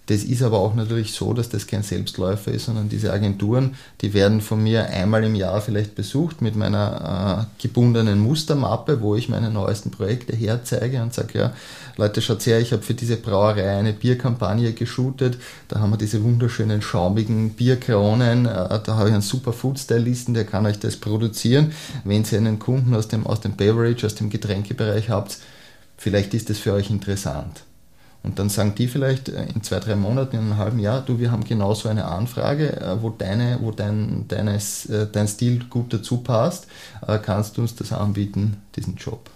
Das 0.07 0.25
ist 0.25 0.43
aber 0.43 0.59
auch 0.59 0.75
natürlich 0.75 1.13
so, 1.13 1.33
dass 1.33 1.47
das 1.47 1.65
kein 1.65 1.81
Selbstläufer 1.81 2.51
ist, 2.51 2.65
sondern 2.65 2.89
diese 2.89 3.13
Agenturen, 3.13 3.75
die 4.01 4.13
werden 4.13 4.41
von 4.41 4.61
mir 4.61 4.89
einmal 4.89 5.23
im 5.23 5.33
Jahr 5.33 5.61
vielleicht 5.61 5.95
besucht 5.95 6.41
mit 6.41 6.57
meiner 6.57 7.47
äh, 7.57 7.61
gebundenen 7.61 8.19
Mustermappe, 8.19 8.99
wo 8.99 9.15
ich 9.15 9.29
meine 9.29 9.49
neuesten 9.49 9.91
Projekte 9.91 10.35
herzeige 10.35 11.01
und 11.01 11.13
sage, 11.13 11.39
ja, 11.39 11.53
Leute, 11.95 12.21
schaut 12.21 12.45
her, 12.45 12.59
ich 12.59 12.73
habe 12.73 12.81
für 12.81 12.95
diese 12.95 13.15
Brauerei 13.15 13.77
eine 13.77 13.93
Bierkampagne 13.93 14.73
geshootet, 14.73 15.37
da 15.69 15.79
haben 15.79 15.91
wir 15.91 15.97
diese 15.97 16.21
wunderschönen 16.21 16.81
schaumigen 16.81 17.51
Bierkronen, 17.51 18.45
äh, 18.45 18.79
da 18.83 18.97
habe 18.97 19.07
ich 19.07 19.13
einen 19.13 19.21
super 19.21 19.53
Food-Stylisten, 19.53 20.33
der 20.33 20.43
kann 20.43 20.65
euch 20.65 20.79
das 20.79 20.97
produzieren. 20.97 21.71
Wenn 22.03 22.25
Sie 22.25 22.35
einen 22.35 22.59
Kunden 22.59 22.93
aus 22.93 23.07
dem, 23.07 23.25
aus 23.25 23.39
dem 23.39 23.53
Beverage, 23.55 24.05
aus 24.05 24.15
dem 24.15 24.29
Getränkebereich 24.29 25.09
habt, 25.09 25.37
vielleicht 25.95 26.33
ist 26.33 26.49
das 26.49 26.57
für 26.57 26.73
euch 26.73 26.89
interessant. 26.89 27.63
Und 28.23 28.39
dann 28.39 28.49
sagen 28.49 28.73
die 28.75 28.87
vielleicht 28.87 29.29
äh, 29.29 29.45
in 29.53 29.61
zwei, 29.63 29.79
drei 29.79 29.95
Monaten, 29.95 30.37
in 30.37 30.41
einem 30.43 30.57
halben 30.57 30.79
Jahr, 30.79 31.01
du, 31.01 31.19
wir 31.19 31.31
haben 31.31 31.43
genau 31.43 31.73
so 31.73 31.89
eine 31.89 32.05
Anfrage, 32.05 32.81
äh, 32.81 33.01
wo, 33.01 33.09
deine, 33.09 33.59
wo 33.61 33.71
dein, 33.71 34.25
deines, 34.29 34.85
äh, 34.85 35.07
dein 35.11 35.27
Stil 35.27 35.65
gut 35.69 35.93
dazu 35.93 36.17
passt. 36.17 36.67
Kannst 37.23 37.57
du 37.57 37.61
uns 37.61 37.75
das 37.75 37.91
anbieten, 37.91 38.61
diesen 38.75 38.95
Job? 38.95 39.29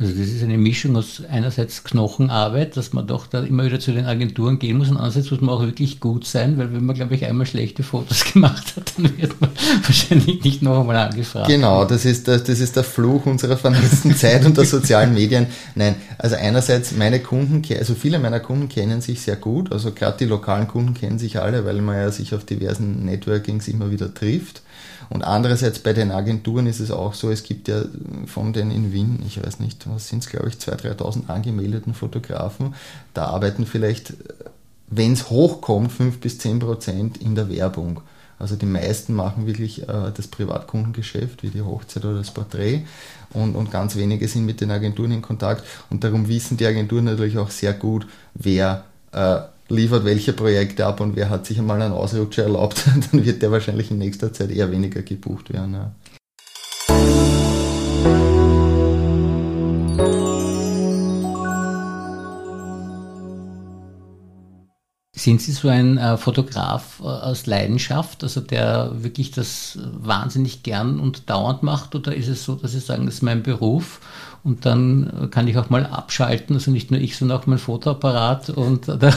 Also 0.00 0.14
das 0.14 0.28
ist 0.28 0.42
eine 0.42 0.56
Mischung 0.56 0.96
aus 0.96 1.22
einerseits 1.30 1.84
Knochenarbeit, 1.84 2.74
dass 2.78 2.94
man 2.94 3.06
doch 3.06 3.26
da 3.26 3.42
immer 3.42 3.66
wieder 3.66 3.80
zu 3.80 3.92
den 3.92 4.06
Agenturen 4.06 4.58
gehen 4.58 4.78
muss 4.78 4.88
und 4.88 4.96
andererseits 4.96 5.30
muss 5.30 5.42
man 5.42 5.54
auch 5.54 5.60
wirklich 5.60 6.00
gut 6.00 6.26
sein, 6.26 6.56
weil 6.56 6.72
wenn 6.72 6.86
man, 6.86 6.96
glaube 6.96 7.14
ich, 7.14 7.26
einmal 7.26 7.44
schlechte 7.44 7.82
Fotos 7.82 8.24
gemacht 8.32 8.76
hat, 8.76 8.94
dann 8.96 9.18
wird 9.18 9.38
man 9.42 9.50
wahrscheinlich 9.82 10.42
nicht 10.42 10.62
noch 10.62 10.80
einmal 10.80 10.96
angefragt. 10.96 11.48
Genau, 11.48 11.84
das 11.84 12.06
ist, 12.06 12.26
der, 12.26 12.38
das 12.38 12.60
ist 12.60 12.76
der 12.76 12.84
Fluch 12.84 13.26
unserer 13.26 13.58
vernetzten 13.58 14.16
Zeit 14.16 14.46
und 14.46 14.56
der 14.56 14.64
sozialen 14.64 15.12
Medien. 15.12 15.48
Nein, 15.74 15.96
also 16.16 16.34
einerseits 16.36 16.92
meine 16.92 17.20
Kunden, 17.20 17.62
also 17.78 17.94
viele 17.94 18.18
meiner 18.18 18.40
Kunden 18.40 18.70
kennen 18.70 19.02
sich 19.02 19.20
sehr 19.20 19.36
gut, 19.36 19.70
also 19.70 19.92
gerade 19.92 20.16
die 20.16 20.24
lokalen 20.24 20.66
Kunden 20.66 20.94
kennen 20.94 21.18
sich 21.18 21.38
alle, 21.42 21.66
weil 21.66 21.82
man 21.82 21.96
ja 21.96 22.10
sich 22.10 22.34
auf 22.34 22.46
diversen 22.46 23.04
Networkings 23.04 23.68
immer 23.68 23.90
wieder 23.90 24.14
trifft. 24.14 24.62
Und 25.10 25.24
andererseits 25.24 25.80
bei 25.80 25.92
den 25.92 26.12
Agenturen 26.12 26.66
ist 26.66 26.78
es 26.78 26.92
auch 26.92 27.14
so, 27.14 27.30
es 27.30 27.42
gibt 27.42 27.66
ja 27.66 27.82
von 28.26 28.52
den 28.52 28.70
in 28.70 28.92
Wien, 28.92 29.18
ich 29.26 29.44
weiß 29.44 29.58
nicht, 29.58 29.88
was 29.88 30.08
sind 30.08 30.20
es, 30.20 30.28
glaube 30.28 30.48
ich, 30.48 30.54
2.000, 30.54 30.96
3.000 30.98 31.28
angemeldeten 31.28 31.94
Fotografen, 31.94 32.74
da 33.12 33.26
arbeiten 33.26 33.66
vielleicht, 33.66 34.14
wenn 34.86 35.12
es 35.12 35.28
hochkommt, 35.28 35.90
5 35.90 36.20
bis 36.20 36.38
10 36.38 36.60
Prozent 36.60 37.16
in 37.18 37.34
der 37.34 37.50
Werbung. 37.50 38.00
Also 38.38 38.56
die 38.56 38.66
meisten 38.66 39.14
machen 39.14 39.46
wirklich 39.46 39.82
äh, 39.82 40.12
das 40.14 40.28
Privatkundengeschäft, 40.28 41.42
wie 41.42 41.50
die 41.50 41.60
Hochzeit 41.60 42.04
oder 42.04 42.18
das 42.18 42.30
Porträt. 42.30 42.84
Und, 43.34 43.54
und 43.54 43.70
ganz 43.70 43.96
wenige 43.96 44.26
sind 44.28 44.46
mit 44.46 44.62
den 44.62 44.70
Agenturen 44.70 45.12
in 45.12 45.20
Kontakt. 45.20 45.62
Und 45.90 46.04
darum 46.04 46.26
wissen 46.26 46.56
die 46.56 46.64
Agenturen 46.64 47.04
natürlich 47.04 47.36
auch 47.36 47.50
sehr 47.50 47.74
gut, 47.74 48.06
wer 48.34 48.84
äh, 49.12 49.40
liefert 49.70 50.04
welche 50.04 50.32
Projekte 50.32 50.84
ab 50.84 51.00
und 51.00 51.16
wer 51.16 51.30
hat 51.30 51.46
sich 51.46 51.58
einmal 51.58 51.80
einen 51.80 51.94
Ausrutscher 51.94 52.42
erlaubt, 52.42 52.84
dann 53.12 53.24
wird 53.24 53.40
der 53.40 53.50
wahrscheinlich 53.50 53.90
in 53.90 53.98
nächster 53.98 54.32
Zeit 54.32 54.50
eher 54.50 54.70
weniger 54.70 55.02
gebucht 55.02 55.52
werden. 55.52 55.74
Ja. 55.74 55.94
Sind 65.20 65.42
Sie 65.42 65.52
so 65.52 65.68
ein 65.68 65.98
äh, 65.98 66.16
Fotograf 66.16 66.98
äh, 67.00 67.04
aus 67.04 67.44
Leidenschaft, 67.44 68.22
also 68.22 68.40
der 68.40 69.02
wirklich 69.02 69.30
das 69.30 69.78
wahnsinnig 69.82 70.62
gern 70.62 70.98
und 70.98 71.28
dauernd 71.28 71.62
macht, 71.62 71.94
oder 71.94 72.14
ist 72.14 72.28
es 72.28 72.42
so, 72.42 72.54
dass 72.54 72.72
Sie 72.72 72.80
sagen, 72.80 73.04
das 73.04 73.16
ist 73.16 73.22
mein 73.22 73.42
Beruf 73.42 74.00
und 74.42 74.64
dann 74.64 75.28
kann 75.30 75.48
ich 75.48 75.58
auch 75.58 75.68
mal 75.68 75.84
abschalten, 75.84 76.56
also 76.56 76.70
nicht 76.70 76.90
nur 76.90 76.98
ich, 76.98 77.16
sondern 77.16 77.38
auch 77.38 77.46
mein 77.46 77.58
Fotoapparat 77.58 78.50
und 78.50 78.88
oder, 78.88 79.12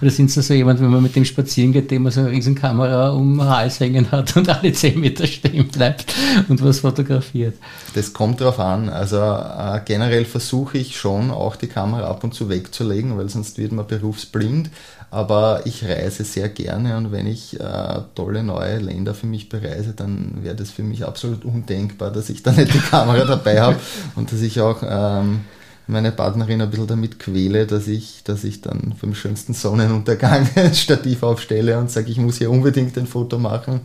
oder 0.00 0.10
sind 0.10 0.30
Sie 0.30 0.42
so 0.42 0.52
jemand, 0.52 0.80
wenn 0.80 0.90
man 0.90 1.02
mit 1.02 1.14
dem 1.14 1.24
spazieren 1.24 1.72
geht, 1.72 1.92
dem 1.92 2.02
man 2.02 2.12
so 2.12 2.20
eine 2.20 2.30
riesen 2.30 2.56
Kamera 2.56 3.10
um 3.10 3.38
den 3.38 3.48
Hals 3.48 3.78
hängen 3.78 4.10
hat 4.10 4.36
und 4.36 4.48
alle 4.48 4.72
zehn 4.72 4.98
Meter 4.98 5.26
stehen 5.26 5.68
bleibt 5.68 6.14
und 6.48 6.62
was 6.62 6.80
fotografiert? 6.80 7.54
Das 7.94 8.12
kommt 8.12 8.40
drauf 8.40 8.58
an. 8.58 8.88
Also 8.88 9.18
äh, 9.18 9.80
generell 9.84 10.24
versuche 10.24 10.78
ich 10.78 10.96
schon 10.96 11.30
auch 11.30 11.54
die 11.54 11.68
Kamera 11.68 12.08
ab 12.08 12.24
und 12.24 12.34
zu 12.34 12.48
wegzulegen, 12.48 13.16
weil 13.16 13.28
sonst 13.28 13.58
wird 13.58 13.70
man 13.70 13.86
berufsblind 13.86 14.70
aber 15.14 15.60
ich 15.64 15.84
reise 15.84 16.24
sehr 16.24 16.48
gerne 16.48 16.96
und 16.96 17.12
wenn 17.12 17.28
ich 17.28 17.60
äh, 17.60 18.00
tolle 18.16 18.42
neue 18.42 18.78
Länder 18.78 19.14
für 19.14 19.28
mich 19.28 19.48
bereise, 19.48 19.92
dann 19.92 20.42
wäre 20.42 20.56
das 20.56 20.72
für 20.72 20.82
mich 20.82 21.06
absolut 21.06 21.44
undenkbar, 21.44 22.10
dass 22.10 22.30
ich 22.30 22.42
da 22.42 22.50
nicht 22.50 22.74
die 22.74 22.80
Kamera 22.80 23.24
dabei 23.24 23.60
habe 23.60 23.76
und 24.16 24.32
dass 24.32 24.40
ich 24.40 24.60
auch 24.60 24.82
ähm, 24.84 25.42
meine 25.86 26.10
Partnerin 26.10 26.60
ein 26.60 26.68
bisschen 26.68 26.88
damit 26.88 27.20
quäle, 27.20 27.64
dass 27.64 27.86
ich, 27.86 28.24
dass 28.24 28.42
ich 28.42 28.60
dann 28.60 28.94
vom 28.98 29.14
schönsten 29.14 29.54
Sonnenuntergang 29.54 30.48
ein 30.56 30.74
Stativ 30.74 31.22
aufstelle 31.22 31.78
und 31.78 31.92
sage, 31.92 32.10
ich 32.10 32.18
muss 32.18 32.38
hier 32.38 32.50
unbedingt 32.50 32.98
ein 32.98 33.06
Foto 33.06 33.38
machen 33.38 33.82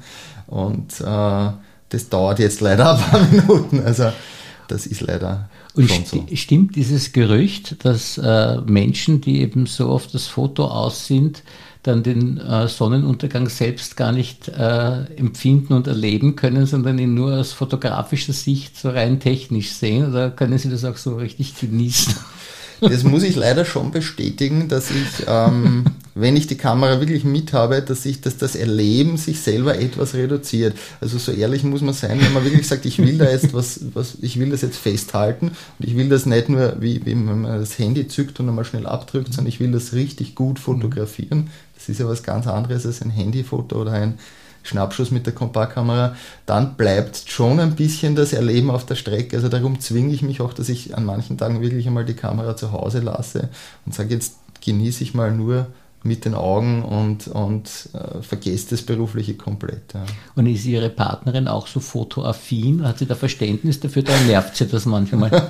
und 0.47 0.99
äh, 0.99 1.51
das 1.89 2.09
dauert 2.09 2.39
jetzt 2.39 2.59
leider 2.59 2.93
ein 2.93 2.99
paar 2.99 3.21
Minuten. 3.31 3.83
Also 3.85 4.11
das 4.67 4.87
ist 4.87 5.01
leider 5.01 5.47
und 5.75 6.07
so. 6.07 6.25
Stimmt 6.33 6.75
dieses 6.75 7.13
Gerücht, 7.13 7.85
dass 7.85 8.17
äh, 8.17 8.61
Menschen, 8.61 9.21
die 9.21 9.41
eben 9.41 9.65
so 9.65 9.89
oft 9.89 10.13
das 10.13 10.27
Foto 10.27 10.65
aus 10.65 11.07
sind, 11.07 11.43
dann 11.83 12.03
den 12.03 12.37
äh, 12.37 12.67
Sonnenuntergang 12.67 13.47
selbst 13.47 13.95
gar 13.95 14.11
nicht 14.11 14.49
äh, 14.49 15.03
empfinden 15.15 15.73
und 15.73 15.87
erleben 15.87 16.35
können, 16.35 16.65
sondern 16.65 16.99
ihn 16.99 17.13
nur 17.13 17.37
aus 17.37 17.53
fotografischer 17.53 18.33
Sicht 18.33 18.77
so 18.77 18.89
rein 18.89 19.19
technisch 19.19 19.71
sehen? 19.71 20.09
Oder 20.09 20.31
können 20.31 20.57
Sie 20.57 20.69
das 20.69 20.83
auch 20.83 20.97
so 20.97 21.15
richtig 21.15 21.57
genießen? 21.57 22.15
Das 22.81 23.03
muss 23.03 23.23
ich 23.23 23.35
leider 23.35 23.65
schon 23.65 23.91
bestätigen, 23.91 24.67
dass 24.67 24.91
ich, 24.91 25.25
ähm, 25.27 25.85
wenn 26.15 26.35
ich 26.35 26.47
die 26.47 26.55
Kamera 26.55 26.99
wirklich 26.99 27.23
mit 27.23 27.53
habe, 27.53 27.81
dass 27.81 28.05
ich, 28.05 28.21
dass 28.21 28.37
das 28.37 28.55
Erleben 28.55 29.17
sich 29.17 29.41
selber 29.41 29.77
etwas 29.77 30.13
reduziert. 30.13 30.77
Also 31.01 31.17
so 31.17 31.31
ehrlich 31.31 31.63
muss 31.63 31.81
man 31.81 31.93
sein, 31.93 32.19
wenn 32.21 32.33
man 32.33 32.43
wirklich 32.43 32.67
sagt, 32.67 32.85
ich 32.85 32.99
will 32.99 33.17
da 33.17 33.29
jetzt 33.29 33.53
was, 33.53 33.81
was 33.93 34.17
ich 34.21 34.39
will 34.39 34.49
das 34.49 34.61
jetzt 34.61 34.77
festhalten 34.77 35.47
und 35.47 35.87
ich 35.87 35.95
will 35.95 36.09
das 36.09 36.25
nicht 36.25 36.49
nur, 36.49 36.77
wie, 36.79 37.05
wie 37.05 37.11
wenn 37.11 37.41
man 37.41 37.59
das 37.59 37.77
Handy 37.77 38.07
zückt 38.07 38.39
und 38.39 38.47
einmal 38.47 38.65
schnell 38.65 38.85
abdrückt, 38.85 39.33
sondern 39.33 39.49
ich 39.49 39.59
will 39.59 39.71
das 39.71 39.93
richtig 39.93 40.35
gut 40.35 40.59
fotografieren. 40.59 41.49
Das 41.75 41.89
ist 41.89 41.99
ja 41.99 42.07
was 42.07 42.23
ganz 42.23 42.47
anderes 42.47 42.85
als 42.85 43.01
ein 43.01 43.09
Handyfoto 43.09 43.81
oder 43.81 43.93
ein 43.93 44.19
Schnappschuss 44.69 45.11
mit 45.11 45.25
der 45.25 45.33
Kompaktkamera, 45.33 46.15
dann 46.45 46.75
bleibt 46.75 47.25
schon 47.27 47.59
ein 47.59 47.75
bisschen 47.75 48.15
das 48.15 48.33
Erleben 48.33 48.69
auf 48.69 48.85
der 48.85 48.95
Strecke. 48.95 49.35
Also 49.35 49.49
darum 49.49 49.79
zwinge 49.79 50.13
ich 50.13 50.21
mich 50.21 50.41
auch, 50.41 50.53
dass 50.53 50.69
ich 50.69 50.95
an 50.95 51.05
manchen 51.05 51.37
Tagen 51.37 51.61
wirklich 51.61 51.87
einmal 51.87 52.05
die 52.05 52.13
Kamera 52.13 52.55
zu 52.55 52.71
Hause 52.71 52.99
lasse 52.99 53.49
und 53.85 53.93
sage, 53.93 54.13
jetzt 54.13 54.35
genieße 54.61 55.03
ich 55.03 55.13
mal 55.13 55.31
nur 55.31 55.67
mit 56.03 56.23
den 56.23 56.33
Augen 56.33 56.83
und, 56.83 57.27
und 57.27 57.89
äh, 57.93 58.21
vergesst 58.21 58.71
das 58.71 58.81
Berufliche 58.81 59.33
komplett. 59.33 59.93
Ja. 59.93 60.05
Und 60.35 60.45
ist 60.45 60.65
Ihre 60.65 60.89
Partnerin 60.89 61.47
auch 61.47 61.67
so 61.67 61.81
fotoaffin? 61.81 62.87
Hat 62.87 62.99
sie 62.99 63.05
da 63.05 63.15
Verständnis 63.15 63.81
dafür? 63.81 64.03
Da 64.03 64.17
nervt 64.21 64.55
sie 64.55 64.67
das 64.67 64.85
manchmal. 64.85 65.29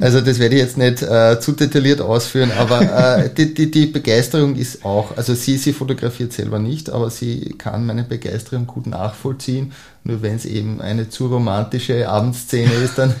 also 0.00 0.20
das 0.20 0.38
werde 0.38 0.56
ich 0.56 0.60
jetzt 0.60 0.78
nicht 0.78 1.02
äh, 1.02 1.38
zu 1.40 1.52
detailliert 1.52 2.00
ausführen, 2.00 2.50
aber 2.56 2.80
äh, 2.80 3.30
die, 3.36 3.54
die, 3.54 3.70
die 3.70 3.86
Begeisterung 3.86 4.56
ist 4.56 4.84
auch, 4.84 5.16
also 5.16 5.34
sie, 5.34 5.56
sie 5.56 5.72
fotografiert 5.72 6.32
selber 6.32 6.58
nicht, 6.58 6.90
aber 6.90 7.10
sie 7.10 7.54
kann 7.58 7.86
meine 7.86 8.04
Begeisterung 8.04 8.66
gut 8.66 8.86
nachvollziehen 8.86 9.72
nur 10.08 10.22
wenn 10.22 10.36
es 10.36 10.46
eben 10.46 10.80
eine 10.80 11.10
zu 11.10 11.26
romantische 11.26 12.08
Abendszene 12.08 12.72
ist, 12.72 12.96
dann, 12.96 13.14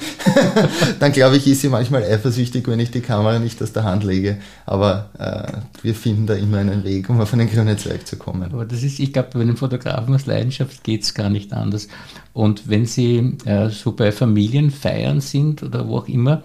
dann 1.00 1.12
glaube 1.12 1.36
ich, 1.36 1.46
ist 1.46 1.60
sie 1.60 1.68
manchmal 1.68 2.02
eifersüchtig, 2.02 2.66
wenn 2.66 2.80
ich 2.80 2.90
die 2.90 3.02
Kamera 3.02 3.38
nicht 3.38 3.62
aus 3.62 3.72
der 3.72 3.84
Hand 3.84 4.04
lege. 4.04 4.38
Aber 4.64 5.10
äh, 5.18 5.82
wir 5.82 5.94
finden 5.94 6.26
da 6.26 6.34
immer 6.34 6.58
einen 6.58 6.84
Weg, 6.84 7.10
um 7.10 7.20
auf 7.20 7.34
einen 7.34 7.50
grünen 7.50 7.76
Zweig 7.76 8.06
zu 8.06 8.16
kommen. 8.16 8.50
Aber 8.54 8.64
das 8.64 8.82
ist, 8.82 9.00
ich 9.00 9.12
glaube, 9.12 9.28
bei 9.34 9.40
einem 9.40 9.58
Fotografen 9.58 10.14
aus 10.14 10.24
Leidenschaft 10.24 10.82
geht 10.82 11.02
es 11.02 11.12
gar 11.12 11.28
nicht 11.28 11.52
anders. 11.52 11.88
Und 12.32 12.70
wenn 12.70 12.86
Sie 12.86 13.36
äh, 13.44 13.68
so 13.68 13.92
bei 13.92 14.10
Familienfeiern 14.10 15.20
sind 15.20 15.62
oder 15.62 15.86
wo 15.86 15.98
auch 15.98 16.08
immer, 16.08 16.42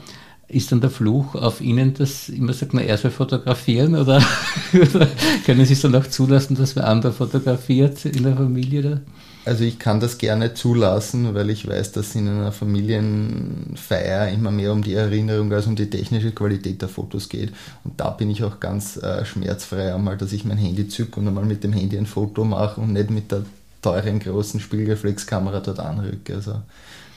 ist 0.53 0.71
dann 0.71 0.81
der 0.81 0.89
Fluch 0.89 1.35
auf 1.35 1.61
Ihnen, 1.61 1.93
dass 1.93 2.29
immer 2.29 2.53
sagt, 2.53 2.73
na, 2.73 2.81
er 2.81 2.97
soll 2.97 3.11
fotografieren 3.11 3.95
oder, 3.95 4.23
oder 4.73 5.07
können 5.45 5.65
Sie 5.65 5.73
es 5.73 5.81
dann 5.81 5.95
auch 5.95 6.07
zulassen, 6.07 6.55
dass 6.55 6.75
wer 6.75 6.87
andere 6.87 7.11
fotografiert 7.11 8.05
in 8.05 8.23
der 8.23 8.35
Familie? 8.35 8.79
Oder? 8.79 9.01
Also 9.45 9.65
ich 9.65 9.77
kann 9.77 9.99
das 9.99 10.17
gerne 10.17 10.53
zulassen, 10.53 11.33
weil 11.33 11.49
ich 11.49 11.67
weiß, 11.67 11.91
dass 11.91 12.15
in 12.15 12.29
einer 12.29 12.53
Familienfeier 12.53 14.29
immer 14.29 14.51
mehr 14.51 14.71
um 14.71 14.81
die 14.81 14.93
Erinnerung 14.93 15.51
als 15.51 15.67
um 15.67 15.75
die 15.75 15.89
technische 15.89 16.31
Qualität 16.31 16.81
der 16.81 16.87
Fotos 16.87 17.27
geht. 17.27 17.51
Und 17.83 17.99
da 17.99 18.09
bin 18.11 18.29
ich 18.29 18.43
auch 18.43 18.61
ganz 18.61 18.95
äh, 18.97 19.25
schmerzfrei 19.25 19.93
einmal, 19.93 20.17
dass 20.17 20.31
ich 20.31 20.45
mein 20.45 20.57
Handy 20.57 20.87
zücke 20.87 21.19
und 21.19 21.27
einmal 21.27 21.45
mit 21.45 21.63
dem 21.63 21.73
Handy 21.73 21.97
ein 21.97 22.05
Foto 22.05 22.45
mache 22.45 22.79
und 22.79 22.93
nicht 22.93 23.09
mit 23.09 23.31
der 23.31 23.43
teuren 23.81 24.19
großen 24.19 24.61
Spiegelreflexkamera 24.61 25.59
dort 25.59 25.79
anrücke. 25.79 26.35
Also 26.35 26.61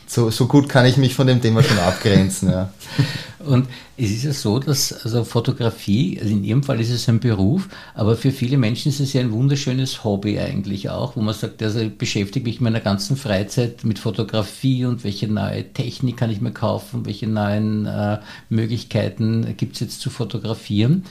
so, 0.06 0.30
so 0.30 0.46
gut 0.46 0.68
kann 0.68 0.86
ich 0.86 0.96
mich 0.96 1.14
von 1.14 1.26
dem 1.26 1.42
Thema 1.42 1.62
schon 1.62 1.78
abgrenzen. 1.78 2.50
Ja. 2.50 2.72
Und 3.46 3.68
es 3.96 4.10
ist 4.10 4.24
ja 4.24 4.32
so, 4.32 4.58
dass 4.58 4.92
also 5.04 5.24
Fotografie, 5.24 6.18
also 6.20 6.32
in 6.32 6.42
Ihrem 6.42 6.62
Fall 6.62 6.80
ist 6.80 6.90
es 6.90 7.08
ein 7.08 7.20
Beruf, 7.20 7.68
aber 7.94 8.16
für 8.16 8.32
viele 8.32 8.58
Menschen 8.58 8.88
ist 8.88 8.98
es 8.98 9.12
ja 9.12 9.20
ein 9.20 9.30
wunderschönes 9.30 10.02
Hobby 10.02 10.38
eigentlich 10.38 10.90
auch, 10.90 11.16
wo 11.16 11.20
man 11.20 11.34
sagt, 11.34 11.62
also 11.62 11.78
ich 11.80 11.96
beschäftige 11.96 12.44
mich 12.44 12.58
in 12.58 12.64
meiner 12.64 12.80
ganzen 12.80 13.16
Freizeit 13.16 13.84
mit 13.84 13.98
Fotografie 13.98 14.84
und 14.84 15.04
welche 15.04 15.28
neue 15.28 15.72
Technik 15.72 16.16
kann 16.16 16.30
ich 16.30 16.40
mir 16.40 16.52
kaufen, 16.52 17.06
welche 17.06 17.28
neuen 17.28 17.86
äh, 17.86 18.18
Möglichkeiten 18.48 19.56
gibt 19.56 19.74
es 19.74 19.80
jetzt 19.80 20.00
zu 20.00 20.10
fotografieren. 20.10 21.04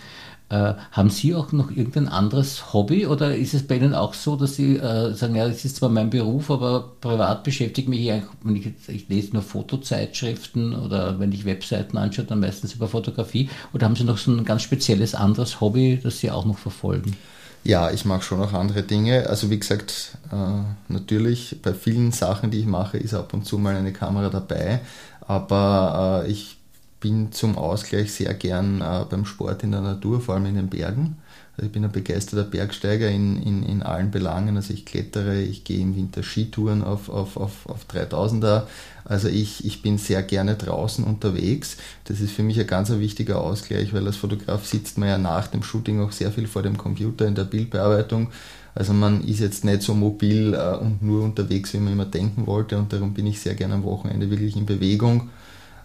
Äh, 0.50 0.74
haben 0.92 1.10
Sie 1.10 1.34
auch 1.34 1.52
noch 1.52 1.72
irgendein 1.72 2.08
anderes 2.08 2.72
Hobby 2.72 3.08
oder 3.08 3.36
ist 3.36 3.56
es 3.56 3.66
bei 3.66 3.78
Ihnen 3.78 3.96
auch 3.96 4.14
so, 4.14 4.36
dass 4.36 4.56
Sie 4.56 4.78
äh, 4.78 5.14
sagen, 5.14 5.36
ja, 5.36 5.48
das 5.48 5.66
ist 5.66 5.78
zwar 5.78 5.90
mein 5.90 6.12
Beruf, 6.12 6.52
aber 6.52 6.92
privat 7.02 7.44
beschäftigt 7.44 7.90
mich 7.90 8.12
eigentlich, 8.12 8.30
wenn 8.44 8.56
ich, 8.56 8.70
ich 8.88 9.10
lese 9.10 9.34
nur 9.34 9.42
Fotozeitschriften 9.42 10.76
oder 10.76 11.20
wenn 11.20 11.32
ich 11.32 11.46
Webseiten 11.46 11.98
anschaue, 11.98 12.26
dann 12.26 12.42
meistens 12.42 12.76
über 12.76 12.88
Fotografie 12.88 13.50
oder 13.74 13.86
haben 13.86 13.96
Sie 13.96 14.04
noch 14.04 14.20
so 14.20 14.32
ein 14.32 14.46
ganz 14.46 14.62
spezielles 14.62 15.16
anderes 15.16 15.62
Hobby, 15.62 16.00
das 16.02 16.20
Sie 16.20 16.30
auch 16.30 16.46
noch 16.46 16.60
verfolgen? 16.60 17.18
Ja, 17.64 17.90
ich 17.90 18.06
mache 18.06 18.22
schon 18.22 18.40
noch 18.40 18.54
andere 18.54 18.84
Dinge. 18.84 19.28
Also 19.28 19.50
wie 19.50 19.60
gesagt, 19.60 20.20
äh, 20.32 20.94
natürlich 20.94 21.60
bei 21.64 21.74
vielen 21.74 22.12
Sachen, 22.12 22.52
die 22.52 22.60
ich 22.60 22.68
mache, 22.68 23.00
ist 23.00 23.16
ab 23.16 23.34
und 23.34 23.48
zu 23.48 23.58
mal 23.58 23.76
eine 23.76 23.92
Kamera 23.92 24.30
dabei. 24.30 24.82
Aber 25.22 26.24
äh, 26.24 26.32
ich 26.32 26.58
bin 27.00 27.32
zum 27.32 27.58
Ausgleich 27.58 28.12
sehr 28.12 28.34
gern 28.34 28.82
äh, 28.82 29.06
beim 29.10 29.26
Sport 29.26 29.64
in 29.64 29.72
der 29.72 29.82
Natur, 29.82 30.22
vor 30.22 30.36
allem 30.36 30.48
in 30.48 30.56
den 30.56 30.70
Bergen. 30.70 31.18
Also 31.58 31.68
ich 31.68 31.72
bin 31.72 31.86
ein 31.86 31.92
begeisterter 31.92 32.44
Bergsteiger 32.50 33.10
in, 33.10 33.42
in, 33.42 33.64
in 33.64 33.82
allen 33.82 34.12
Belangen. 34.12 34.58
Also 34.58 34.74
ich 34.74 34.86
klettere, 34.86 35.42
ich 35.42 35.64
gehe 35.64 35.80
im 35.80 35.96
Winter 35.96 36.22
Skitouren 36.22 36.84
auf, 36.84 37.08
auf, 37.08 37.38
auf, 37.38 37.68
auf 37.68 37.86
3000er. 37.90 38.64
Also 39.06 39.30
ich, 39.30 39.64
ich 39.66 39.82
bin 39.82 39.98
sehr 39.98 40.22
gerne 40.24 40.56
draußen 40.56 41.06
unterwegs. 41.06 41.78
Das 42.06 42.20
ist 42.20 42.32
für 42.32 42.44
mich 42.44 42.60
ein 42.60 42.68
ganz 42.68 42.90
wichtiger 42.92 43.40
Ausgleich, 43.40 43.94
weil 43.94 44.06
als 44.06 44.18
Fotograf 44.18 44.66
sitzt 44.66 44.98
man 44.98 45.08
ja 45.08 45.18
nach 45.18 45.48
dem 45.48 45.64
Shooting 45.64 46.02
auch 46.02 46.12
sehr 46.12 46.32
viel 46.32 46.48
vor 46.48 46.64
dem 46.64 46.78
Computer 46.78 47.26
in 47.26 47.36
der 47.36 47.46
Bildbearbeitung. 47.46 48.32
Also 48.74 48.92
man 48.92 49.24
ist 49.24 49.40
jetzt 49.40 49.64
nicht 49.64 49.82
so 49.82 49.94
mobil 49.94 50.54
äh, 50.54 50.76
und 50.76 51.02
nur 51.02 51.24
unterwegs, 51.24 51.74
wie 51.74 51.78
man 51.78 51.94
immer 51.94 52.06
denken 52.06 52.48
wollte. 52.48 52.78
Und 52.78 52.92
darum 52.92 53.14
bin 53.14 53.28
ich 53.28 53.40
sehr 53.40 53.56
gerne 53.56 53.76
am 53.76 53.84
Wochenende 53.84 54.30
wirklich 54.30 54.58
in 54.58 54.66
Bewegung 54.66 55.30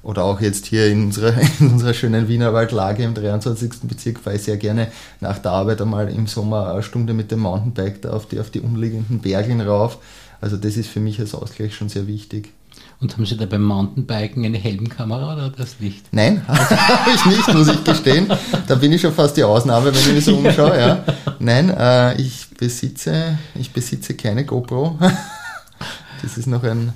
oder 0.03 0.25
auch 0.25 0.41
jetzt 0.41 0.67
hier 0.67 0.87
in 0.87 1.05
unserer, 1.05 1.35
in 1.61 1.71
unserer 1.71 1.95
schönen 1.95 2.29
Wienerwaldlage 2.29 3.03
im 3.03 3.15
23. 3.15 3.71
Bezirk 3.83 4.21
fahre 4.21 4.37
ich 4.37 4.43
sehr 4.43 4.57
gerne 4.57 4.89
nach 5.21 5.39
der 5.39 5.53
Arbeit 5.53 5.81
einmal 5.83 6.09
im 6.09 6.27
Sommer 6.27 6.73
eine 6.73 6.83
Stunde 6.83 7.13
mit 7.13 7.31
dem 7.31 7.41
Mountainbike 7.41 8.03
da 8.03 8.11
auf 8.11 8.27
die, 8.27 8.41
auf 8.41 8.51
die 8.51 8.61
umliegenden 8.61 9.21
Bergen 9.21 9.61
rauf. 9.61 9.99
Also 10.41 10.57
das 10.57 10.77
ist 10.77 10.89
für 10.89 11.01
mich 11.01 11.21
als 11.21 11.35
Ausgleich 11.35 11.75
schon 11.75 11.89
sehr 11.89 12.07
wichtig. 12.07 12.53
Und 13.01 13.15
haben 13.15 13.25
Sie 13.25 13.37
da 13.37 13.47
beim 13.47 13.63
Mountainbiken 13.63 14.45
eine 14.45 14.59
Helmkamera 14.59 15.33
oder 15.33 15.51
das 15.51 15.77
Licht? 15.81 16.07
Nein, 16.13 16.43
habe 16.49 17.11
ich 17.15 17.25
nicht, 17.25 17.55
muss 17.55 17.69
ich 17.69 17.83
gestehen. 17.83 18.27
Da 18.69 18.75
bin 18.75 18.93
ich 18.93 19.01
schon 19.01 19.13
fast 19.13 19.37
die 19.37 19.45
Ausnahme, 19.45 19.87
wenn 19.87 20.01
ich 20.01 20.13
mich 20.13 20.25
so 20.25 20.37
umschaue. 20.37 20.79
Ja. 20.79 21.05
Nein, 21.39 21.71
äh, 21.71 22.21
ich, 22.21 22.49
besitze, 22.59 23.39
ich 23.55 23.73
besitze 23.73 24.15
keine 24.15 24.45
GoPro. 24.45 24.99
Das 26.23 26.37
ist 26.37 26.49
noch 26.49 26.65
ein 26.65 26.93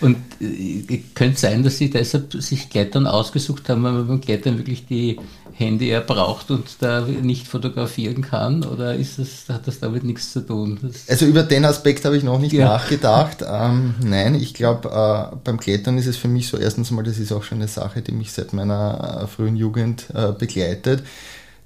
Und 0.00 0.16
äh, 0.40 1.02
könnte 1.14 1.38
sein, 1.38 1.62
dass 1.62 1.78
Sie 1.78 1.90
deshalb 1.90 2.32
sich 2.34 2.68
Klettern 2.68 3.06
ausgesucht 3.06 3.68
haben, 3.68 3.82
weil 3.82 3.92
man 3.92 4.06
beim 4.06 4.20
Klettern 4.20 4.58
wirklich 4.58 4.86
die 4.86 5.18
Hände 5.58 5.86
eher 5.86 6.02
braucht 6.02 6.50
und 6.50 6.64
da 6.80 7.00
nicht 7.00 7.48
fotografieren 7.48 8.20
kann? 8.20 8.62
Oder 8.64 8.94
ist 8.94 9.18
das, 9.18 9.48
hat 9.48 9.66
das 9.66 9.80
damit 9.80 10.04
nichts 10.04 10.32
zu 10.32 10.40
tun? 10.40 10.78
Das 10.82 11.08
also 11.08 11.24
über 11.24 11.42
den 11.42 11.64
Aspekt 11.64 12.04
habe 12.04 12.16
ich 12.16 12.22
noch 12.22 12.38
nicht 12.38 12.52
ja. 12.52 12.66
nachgedacht. 12.66 13.38
Ähm, 13.48 13.94
nein, 14.02 14.34
ich 14.34 14.52
glaube, 14.52 14.90
äh, 14.90 15.36
beim 15.42 15.58
Klettern 15.58 15.96
ist 15.96 16.06
es 16.06 16.18
für 16.18 16.28
mich 16.28 16.48
so, 16.48 16.58
erstens 16.58 16.90
mal, 16.90 17.02
das 17.02 17.18
ist 17.18 17.32
auch 17.32 17.42
schon 17.42 17.58
eine 17.58 17.68
Sache, 17.68 18.02
die 18.02 18.12
mich 18.12 18.32
seit 18.32 18.52
meiner 18.52 19.22
äh, 19.22 19.26
frühen 19.26 19.56
Jugend 19.56 20.08
äh, 20.14 20.32
begleitet. 20.32 21.02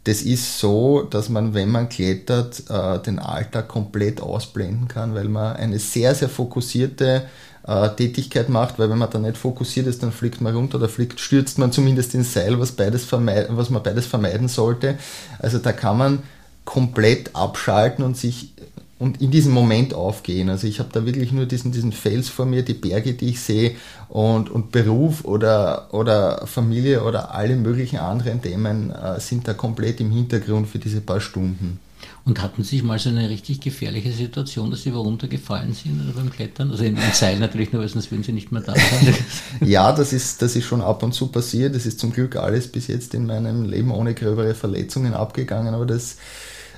Das 0.05 0.23
ist 0.23 0.59
so, 0.59 1.03
dass 1.03 1.29
man, 1.29 1.53
wenn 1.53 1.69
man 1.69 1.89
klettert, 1.89 2.63
äh, 2.71 2.99
den 3.01 3.19
Alltag 3.19 3.69
komplett 3.69 4.21
ausblenden 4.21 4.89
kann, 4.89 5.15
weil 5.15 5.29
man 5.29 5.57
eine 5.57 5.79
sehr, 5.79 6.15
sehr 6.15 6.29
fokussierte 6.29 7.25
äh, 7.67 7.89
Tätigkeit 7.91 8.49
macht, 8.49 8.79
weil 8.79 8.91
wenn 8.91 8.99
man 8.99 9.11
da 9.11 9.19
nicht 9.19 9.37
fokussiert 9.37 9.87
ist, 9.87 10.03
dann 10.03 10.13
fliegt 10.13 10.41
man 10.41 10.55
runter 10.55 10.79
oder 10.79 10.89
fliegt, 10.89 11.21
stürzt 11.21 11.59
man 11.59 11.73
zumindest 11.73 12.15
ins 12.15 12.33
Seil, 12.33 12.59
was, 12.59 12.73
beides 12.73 13.11
was 13.11 13.71
man 13.71 13.83
beides 13.83 14.07
vermeiden 14.07 14.49
sollte. 14.49 14.99
Also 15.39 15.59
da 15.59 15.73
kann 15.73 15.99
man 15.99 16.23
komplett 16.65 17.35
abschalten 17.35 18.05
und 18.05 18.17
sich 18.17 18.53
und 19.01 19.23
in 19.23 19.31
diesem 19.31 19.53
Moment 19.53 19.95
aufgehen. 19.95 20.51
Also 20.51 20.67
ich 20.67 20.79
habe 20.79 20.91
da 20.93 21.07
wirklich 21.07 21.33
nur 21.33 21.47
diesen, 21.47 21.73
diesen 21.73 21.91
Fels 21.91 22.29
vor 22.29 22.45
mir, 22.45 22.63
die 22.63 22.75
Berge, 22.75 23.15
die 23.15 23.31
ich 23.31 23.41
sehe 23.41 23.77
und, 24.11 24.51
und 24.51 24.73
Beruf 24.73 25.25
oder, 25.25 25.89
oder 25.93 26.47
Familie 26.47 27.03
oder 27.03 27.35
alle 27.35 27.57
möglichen 27.57 27.99
anderen 27.99 28.43
Themen 28.43 28.91
äh, 28.91 29.19
sind 29.19 29.49
da 29.49 29.55
komplett 29.55 30.01
im 30.01 30.11
Hintergrund 30.11 30.69
für 30.69 30.79
diese 30.79 31.01
paar 31.01 31.23
Stunden. 31.23 31.81
Und 32.25 32.43
hatten 32.43 32.63
Sie 32.63 32.83
mal 32.83 32.99
so 32.99 33.09
eine 33.09 33.29
richtig 33.31 33.61
gefährliche 33.61 34.13
Situation, 34.13 34.71
dass 34.71 34.83
Sie 34.83 34.91
runtergefallen 34.91 35.73
sind 35.73 36.03
oder 36.03 36.13
beim 36.13 36.31
Klettern? 36.31 36.71
Also 36.71 36.83
den 36.83 36.99
Seil 37.13 37.39
natürlich 37.39 37.73
nur, 37.73 37.83
weil 37.83 37.89
sonst 37.89 38.11
würden 38.11 38.23
Sie 38.23 38.33
nicht 38.33 38.53
mehr 38.53 38.63
da 38.63 38.75
sein. 38.75 39.15
ja, 39.67 39.93
das 39.93 40.13
ist, 40.13 40.43
das 40.43 40.55
ist 40.55 40.65
schon 40.65 40.83
ab 40.83 41.03
und 41.03 41.13
zu 41.13 41.29
passiert. 41.29 41.75
Das 41.75 41.87
ist 41.87 41.99
zum 41.99 42.13
Glück 42.13 42.37
alles 42.37 42.69
bis 42.69 42.89
jetzt 42.89 43.15
in 43.15 43.27
meinem 43.27 43.65
Leben 43.65 43.91
ohne 43.91 44.15
gröbere 44.15 44.55
Verletzungen 44.55 45.15
abgegangen, 45.15 45.75
aber 45.75 45.87
das 45.87 46.17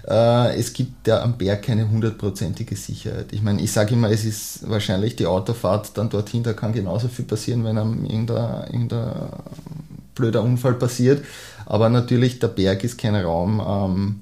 äh, 0.07 0.59
es 0.59 0.73
gibt 0.73 1.07
ja 1.07 1.23
am 1.23 1.39
Berg 1.39 1.63
keine 1.63 1.89
hundertprozentige 1.89 2.77
Sicherheit. 2.77 3.33
Ich 3.33 3.43
meine, 3.43 3.63
ich 3.63 3.73
sage 3.73 3.95
immer, 3.95 4.11
es 4.11 4.25
ist 4.25 4.69
wahrscheinlich 4.69 5.17
die 5.17 5.27
Autofahrt 5.27 5.97
dann 5.97 6.11
dorthin, 6.11 6.43
da 6.43 6.53
kann 6.53 6.73
genauso 6.73 7.09
viel 7.09 7.25
passieren, 7.25 7.65
wenn 7.65 7.79
einem 7.79 8.05
irgendein, 8.05 8.73
irgendein 8.73 9.29
blöder 10.15 10.43
Unfall 10.43 10.75
passiert. 10.75 11.25
Aber 11.67 11.89
natürlich, 11.89 12.41
der 12.41 12.49
Berg 12.49 12.83
ist 12.85 12.99
kein 12.99 13.15
Raum, 13.15 13.63
ähm, 13.65 14.21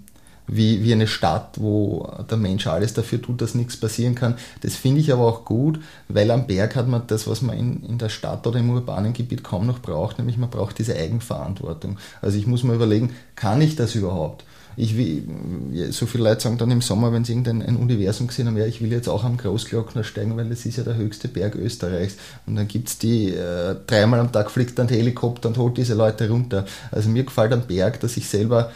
wie, 0.51 0.83
wie 0.83 0.93
eine 0.93 1.07
Stadt, 1.07 1.61
wo 1.61 2.11
der 2.29 2.37
Mensch 2.37 2.67
alles 2.67 2.93
dafür 2.93 3.23
tut, 3.23 3.41
dass 3.41 3.55
nichts 3.55 3.77
passieren 3.77 4.15
kann. 4.15 4.35
Das 4.63 4.75
finde 4.75 5.01
ich 5.01 5.13
aber 5.13 5.27
auch 5.27 5.45
gut, 5.45 5.81
weil 6.09 6.31
am 6.31 6.47
Berg 6.47 6.77
hat 6.77 6.89
man 6.89 7.07
das, 7.07 7.27
was 7.27 7.41
man 7.43 7.57
in, 7.57 7.85
in 7.85 7.99
der 7.99 8.09
Stadt 8.09 8.47
oder 8.47 8.59
im 8.59 8.71
urbanen 8.71 9.13
Gebiet 9.13 9.45
kaum 9.45 9.67
noch 9.67 9.81
braucht, 9.81 10.19
nämlich 10.19 10.39
man 10.39 10.51
braucht 10.51 10.79
diese 10.79 10.97
Eigenverantwortung. 10.97 11.99
Also 12.21 12.37
ich 12.37 12.47
muss 12.47 12.65
mir 12.65 12.75
überlegen, 12.75 13.15
kann 13.37 13.61
ich 13.61 13.77
das 13.77 13.95
überhaupt? 13.95 14.45
ich 14.77 14.97
will, 14.97 15.91
so 15.91 16.07
viele 16.07 16.25
Leute 16.25 16.41
sagen 16.41 16.59
dann 16.59 16.71
im 16.71 16.81
Sommer, 16.81 17.13
wenn 17.13 17.25
sie 17.25 17.33
irgendein 17.33 17.63
ein 17.63 17.77
Universum 17.77 18.29
gesehen 18.29 18.47
haben, 18.47 18.57
ja, 18.57 18.67
ich 18.67 18.81
will 18.81 18.91
jetzt 18.93 19.09
auch 19.09 19.25
am 19.25 19.37
Großglockner 19.37 20.05
steigen, 20.05 20.37
weil 20.37 20.49
das 20.49 20.65
ist 20.65 20.77
ja 20.77 20.85
der 20.85 20.97
höchste 20.97 21.29
Berg 21.29 21.55
Österreichs. 21.57 22.17
Und 22.47 22.57
dann 22.57 22.69
gibt 22.69 22.89
es 22.89 22.99
die, 22.99 23.35
äh, 23.35 23.77
dreimal 23.87 24.21
am 24.21 24.33
Tag 24.33 24.51
fliegt 24.51 24.79
dann 24.79 24.87
der 24.87 24.97
Helikopter 24.97 25.49
und 25.49 25.59
holt 25.59 25.77
diese 25.77 25.95
Leute 25.95 26.29
runter. 26.29 26.65
Also 26.91 27.09
mir 27.11 27.25
gefällt 27.25 27.53
am 27.53 27.63
Berg, 27.63 28.01
dass 28.01 28.17
ich 28.17 28.29
selber 28.29 28.71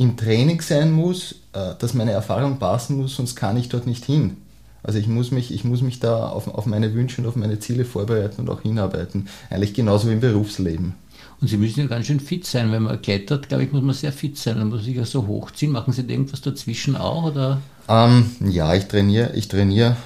im 0.00 0.16
Training 0.16 0.62
sein 0.62 0.92
muss, 0.92 1.32
äh, 1.52 1.74
dass 1.78 1.92
meine 1.92 2.12
Erfahrung 2.12 2.58
passen 2.58 2.96
muss, 2.96 3.16
sonst 3.16 3.36
kann 3.36 3.58
ich 3.58 3.68
dort 3.68 3.86
nicht 3.86 4.06
hin. 4.06 4.38
Also 4.82 4.98
ich 4.98 5.06
muss 5.06 5.30
mich, 5.30 5.52
ich 5.52 5.62
muss 5.62 5.82
mich 5.82 6.00
da 6.00 6.30
auf, 6.30 6.48
auf 6.48 6.64
meine 6.64 6.94
Wünsche 6.94 7.20
und 7.20 7.28
auf 7.28 7.36
meine 7.36 7.58
Ziele 7.58 7.84
vorbereiten 7.84 8.40
und 8.40 8.48
auch 8.48 8.62
hinarbeiten. 8.62 9.28
Eigentlich 9.50 9.74
genauso 9.74 10.08
wie 10.08 10.14
im 10.14 10.20
Berufsleben. 10.20 10.94
Und 11.42 11.48
Sie 11.48 11.58
müssen 11.58 11.80
ja 11.80 11.86
ganz 11.86 12.06
schön 12.06 12.18
fit 12.18 12.46
sein. 12.46 12.72
Wenn 12.72 12.84
man 12.84 13.02
klettert, 13.02 13.50
glaube 13.50 13.64
ich, 13.64 13.72
muss 13.72 13.82
man 13.82 13.94
sehr 13.94 14.12
fit 14.12 14.38
sein. 14.38 14.56
Dann 14.56 14.70
muss 14.70 14.84
sich 14.84 14.96
ja 14.96 15.04
so 15.04 15.26
hochziehen. 15.26 15.70
Machen 15.70 15.92
Sie 15.92 16.06
da 16.06 16.12
irgendwas 16.12 16.40
dazwischen 16.40 16.96
auch? 16.96 17.24
Oder? 17.24 17.60
Ähm, 17.86 18.30
ja, 18.40 18.74
ich 18.74 18.86
trainiere, 18.86 19.32
ich 19.34 19.48
trainiere 19.48 19.96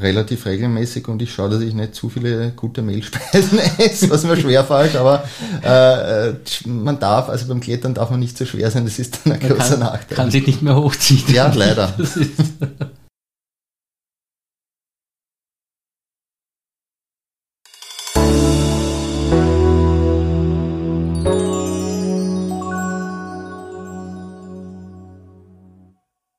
relativ 0.00 0.46
regelmäßig 0.46 1.06
und 1.08 1.20
ich 1.20 1.32
schaue, 1.32 1.50
dass 1.50 1.60
ich 1.60 1.74
nicht 1.74 1.94
zu 1.94 2.08
viele 2.08 2.52
gute 2.52 2.82
Mehlspeisen 2.82 3.58
esse, 3.78 4.08
was 4.10 4.24
mir 4.24 4.36
schwerfällt, 4.36 4.96
aber 4.96 5.24
äh, 5.62 6.30
äh, 6.30 6.34
man 6.66 6.98
darf, 6.98 7.28
also 7.28 7.46
beim 7.48 7.60
Klettern 7.60 7.94
darf 7.94 8.10
man 8.10 8.20
nicht 8.20 8.36
so 8.38 8.46
schwer 8.46 8.70
sein, 8.70 8.84
das 8.84 8.98
ist 8.98 9.18
dann 9.24 9.34
ein 9.34 9.40
man 9.40 9.48
großer 9.50 9.70
kann, 9.70 9.80
Nachteil. 9.80 10.16
Kann 10.16 10.30
sich 10.30 10.46
nicht 10.46 10.62
mehr 10.62 10.76
hochziehen. 10.76 11.24
Ja, 11.32 11.52
leider. 11.54 11.94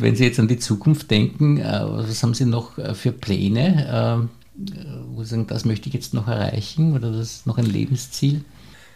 Wenn 0.04 0.18
Sie 0.18 0.26
jetzt 0.26 0.38
an 0.38 0.50
die 0.50 0.60
Zukunft 0.60 1.10
denken, 1.12 1.60
äh, 1.60 1.80
was 1.82 2.22
haben 2.24 2.34
Sie 2.34 2.44
noch 2.44 2.78
äh, 2.78 2.94
für 2.94 3.14
Pläne? 3.14 4.28
Äh, 4.28 4.66
wo 5.16 5.24
Sie 5.24 5.30
sagen, 5.30 5.48
das 5.48 5.64
möchte 5.64 5.88
ich 5.88 5.94
jetzt 5.94 6.14
noch 6.14 6.28
erreichen 6.28 6.92
oder 6.92 7.10
das 7.10 7.38
ist 7.38 7.48
noch 7.48 7.58
ein 7.58 7.66
Lebensziel? 7.66 8.44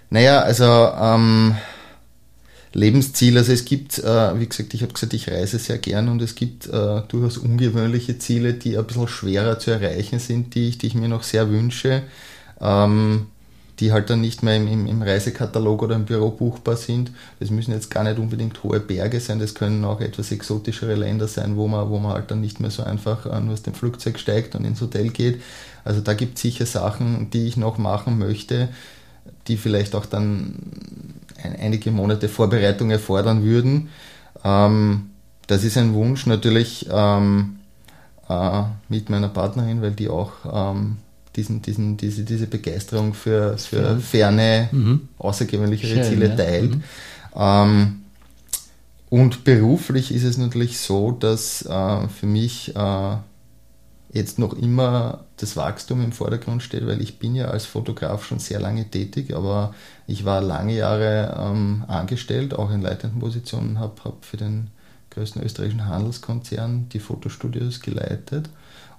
Naja, 0.10 0.42
also 0.42 0.66
ähm, 0.66 1.56
Lebensziel, 2.74 3.38
also 3.38 3.54
es 3.54 3.64
gibt, 3.64 4.00
äh, 4.00 4.38
wie 4.38 4.48
gesagt, 4.48 4.74
ich 4.74 4.82
habe 4.82 4.92
gesagt, 4.92 5.14
ich 5.14 5.32
reise 5.32 5.60
sehr 5.60 5.78
gern 5.78 6.10
und 6.10 6.22
es 6.22 6.36
gibt 6.36 6.68
äh, 6.68 7.02
durchaus 7.08 7.38
ungewöhnliche 7.38 8.20
Ziele, 8.20 8.56
die 8.56 8.78
ein 8.78 8.86
bisschen 8.86 9.08
schwerer 9.08 9.60
zu 9.60 9.72
erreichen 9.72 10.20
sind, 10.20 10.56
die 10.56 10.68
ich, 10.68 10.78
die 10.78 10.88
ich 10.88 10.96
mir 10.96 11.08
noch 11.08 11.24
sehr 11.24 11.50
wünsche. 11.50 12.04
Ähm, 12.60 13.28
die 13.80 13.92
halt 13.92 14.10
dann 14.10 14.22
nicht 14.22 14.42
mehr 14.42 14.56
im, 14.58 14.68
im, 14.68 14.88
im, 14.88 15.02
Reisekatalog 15.02 15.84
oder 15.84 15.96
im 15.96 16.06
Büro 16.06 16.32
buchbar 16.32 16.78
sind. 16.78 17.12
Das 17.40 17.52
müssen 17.52 17.72
jetzt 17.72 17.92
gar 17.92 18.04
nicht 18.04 18.18
unbedingt 18.18 18.64
hohe 18.64 18.80
Berge 18.80 19.20
sein, 19.20 19.40
das 19.40 19.54
können 19.54 19.86
auch 19.86 20.02
etwas 20.02 20.32
exotischere 20.32 20.96
Länder 20.96 21.28
sein, 21.28 21.56
wo 21.56 21.68
man, 21.68 21.90
wo 21.90 22.00
man 22.00 22.14
halt 22.14 22.32
dann 22.32 22.42
nicht 22.42 22.60
mehr 22.60 22.72
so 22.72 22.84
einfach 22.84 23.26
äh, 23.26 23.40
nur 23.40 23.54
aus 23.54 23.62
dem 23.62 23.74
Flugzeug 23.74 24.18
steigt 24.18 24.56
und 24.56 24.66
ins 24.66 24.82
Hotel 24.82 25.10
geht. 25.10 25.42
Also 25.84 26.02
da 26.02 26.14
gibt 26.14 26.36
es 26.36 26.42
sicher 26.42 26.66
Sachen, 26.66 27.30
die 27.30 27.48
ich 27.48 27.58
noch 27.58 27.78
machen 27.78 28.18
möchte, 28.18 28.70
die 29.48 29.58
vielleicht 29.58 29.96
auch 29.96 30.06
dann 30.06 30.56
ein, 31.44 31.56
einige 31.56 31.92
Monate 31.92 32.30
Vorbereitung 32.30 32.90
erfordern 32.90 33.44
würden. 33.44 33.90
Ähm, 34.44 35.12
das 35.46 35.64
ist 35.64 35.78
ein 35.78 35.94
Wunsch 35.94 36.26
natürlich 36.26 36.88
ähm, 36.92 37.60
äh, 38.28 38.64
mit 38.90 39.10
meiner 39.10 39.30
Partnerin, 39.30 39.82
weil 39.82 39.92
die 39.92 40.10
auch 40.10 40.32
ähm, 40.52 40.98
diesen, 41.38 41.62
diesen, 41.62 41.96
diese, 41.96 42.24
diese 42.24 42.48
Begeisterung 42.48 43.14
für, 43.14 43.58
für 43.58 44.00
ferne, 44.00 44.70
mhm. 44.72 45.08
außergewöhnlichere 45.20 46.02
Ziele 46.02 46.30
ja. 46.30 46.36
teilt. 46.36 46.76
Mhm. 46.76 46.84
Ähm, 47.36 48.02
und 49.10 49.46
beruflich 49.46 50.12
ist 50.12 50.24
es 50.24 50.38
natürlich 50.38 50.80
so, 50.80 51.12
dass 51.12 51.66
äh, 51.66 52.08
für 52.10 52.26
mich 52.26 52.76
äh, 52.76 53.16
jetzt 54.12 54.40
noch 54.40 54.54
immer 54.54 55.26
das 55.38 55.56
Wachstum 55.56 56.04
im 56.04 56.12
Vordergrund 56.12 56.64
steht, 56.64 56.86
weil 56.88 57.02
ich 57.02 57.20
bin 57.20 57.36
ja 57.36 57.46
als 57.46 57.66
Fotograf 57.66 58.26
schon 58.26 58.40
sehr 58.40 58.60
lange 58.60 58.90
tätig, 58.90 59.34
aber 59.36 59.74
ich 60.08 60.26
war 60.26 60.42
lange 60.42 60.76
Jahre 60.76 61.38
ähm, 61.40 61.86
angestellt, 61.88 62.54
auch 62.54 62.72
in 62.72 62.82
leitenden 62.82 63.20
Positionen, 63.20 63.80
habe 63.80 64.04
hab 64.04 64.26
für 64.26 64.38
den 64.38 64.72
größten 65.12 65.42
österreichischen 65.42 65.86
Handelskonzern 65.86 66.90
die 66.90 67.00
Fotostudios 67.00 67.80
geleitet 67.80 68.50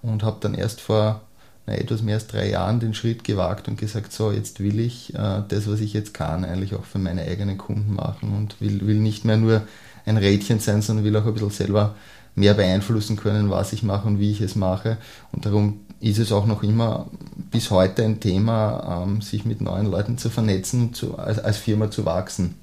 und 0.03 0.23
habe 0.23 0.39
dann 0.41 0.55
erst 0.55 0.81
vor 0.81 1.23
na, 1.69 1.75
etwas 1.75 2.03
mehr 2.03 2.15
als 2.15 2.27
drei 2.27 2.49
Jahren 2.51 2.81
den 2.81 2.95
Schritt 2.95 3.25
gewagt 3.25 3.69
und 3.69 3.79
gesagt, 3.79 4.13
so, 4.13 4.33
jetzt 4.33 4.61
will 4.61 4.81
ich 4.81 5.15
äh, 5.15 5.43
das, 5.47 5.69
was 5.69 5.81
ich 5.81 5.93
jetzt 5.93 6.15
kann, 6.15 6.45
eigentlich 6.45 6.75
auch 6.75 6.85
für 6.85 6.99
meine 6.99 7.23
eigenen 7.23 7.59
Kunden 7.59 7.95
machen 7.95 8.35
und 8.35 8.59
will, 8.61 8.87
will 8.87 8.99
nicht 8.99 9.27
mehr 9.27 9.37
nur 9.37 9.63
ein 10.07 10.17
Rädchen 10.17 10.61
sein, 10.61 10.81
sondern 10.81 11.05
will 11.05 11.15
auch 11.17 11.27
ein 11.27 11.35
bisschen 11.35 11.51
selber 11.51 11.95
mehr 12.35 12.55
beeinflussen 12.55 13.17
können, 13.17 13.51
was 13.51 13.75
ich 13.75 13.83
mache 13.83 14.09
und 14.09 14.19
wie 14.19 14.31
ich 14.31 14.41
es 14.41 14.57
mache. 14.57 14.97
Und 15.33 15.45
darum 15.45 15.81
ist 16.01 16.19
es 16.19 16.33
auch 16.33 16.47
noch 16.47 16.63
immer 16.63 17.11
bis 17.51 17.71
heute 17.71 18.03
ein 18.05 18.19
Thema, 18.21 19.03
ähm, 19.05 19.21
sich 19.21 19.45
mit 19.45 19.61
neuen 19.61 19.91
Leuten 19.91 20.17
zu 20.17 20.31
vernetzen 20.31 20.95
zu, 20.95 21.19
als, 21.19 21.39
als 21.39 21.59
Firma 21.59 21.91
zu 21.91 22.07
wachsen. 22.07 22.55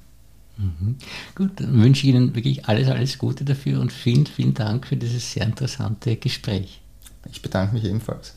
Mhm. 0.56 0.96
Gut, 1.36 1.50
dann 1.56 1.80
wünsche 1.80 2.06
ich 2.06 2.12
Ihnen 2.14 2.34
wirklich 2.34 2.66
alles, 2.66 2.88
alles 2.88 3.18
Gute 3.18 3.44
dafür 3.44 3.80
und 3.80 3.92
vielen, 3.92 4.26
vielen 4.26 4.54
Dank 4.54 4.86
für 4.86 4.96
dieses 4.96 5.32
sehr 5.32 5.44
interessante 5.44 6.16
Gespräch. 6.16 6.80
Ich 7.30 7.42
bedanke 7.42 7.74
mich 7.74 7.84
ebenfalls. 7.84 8.34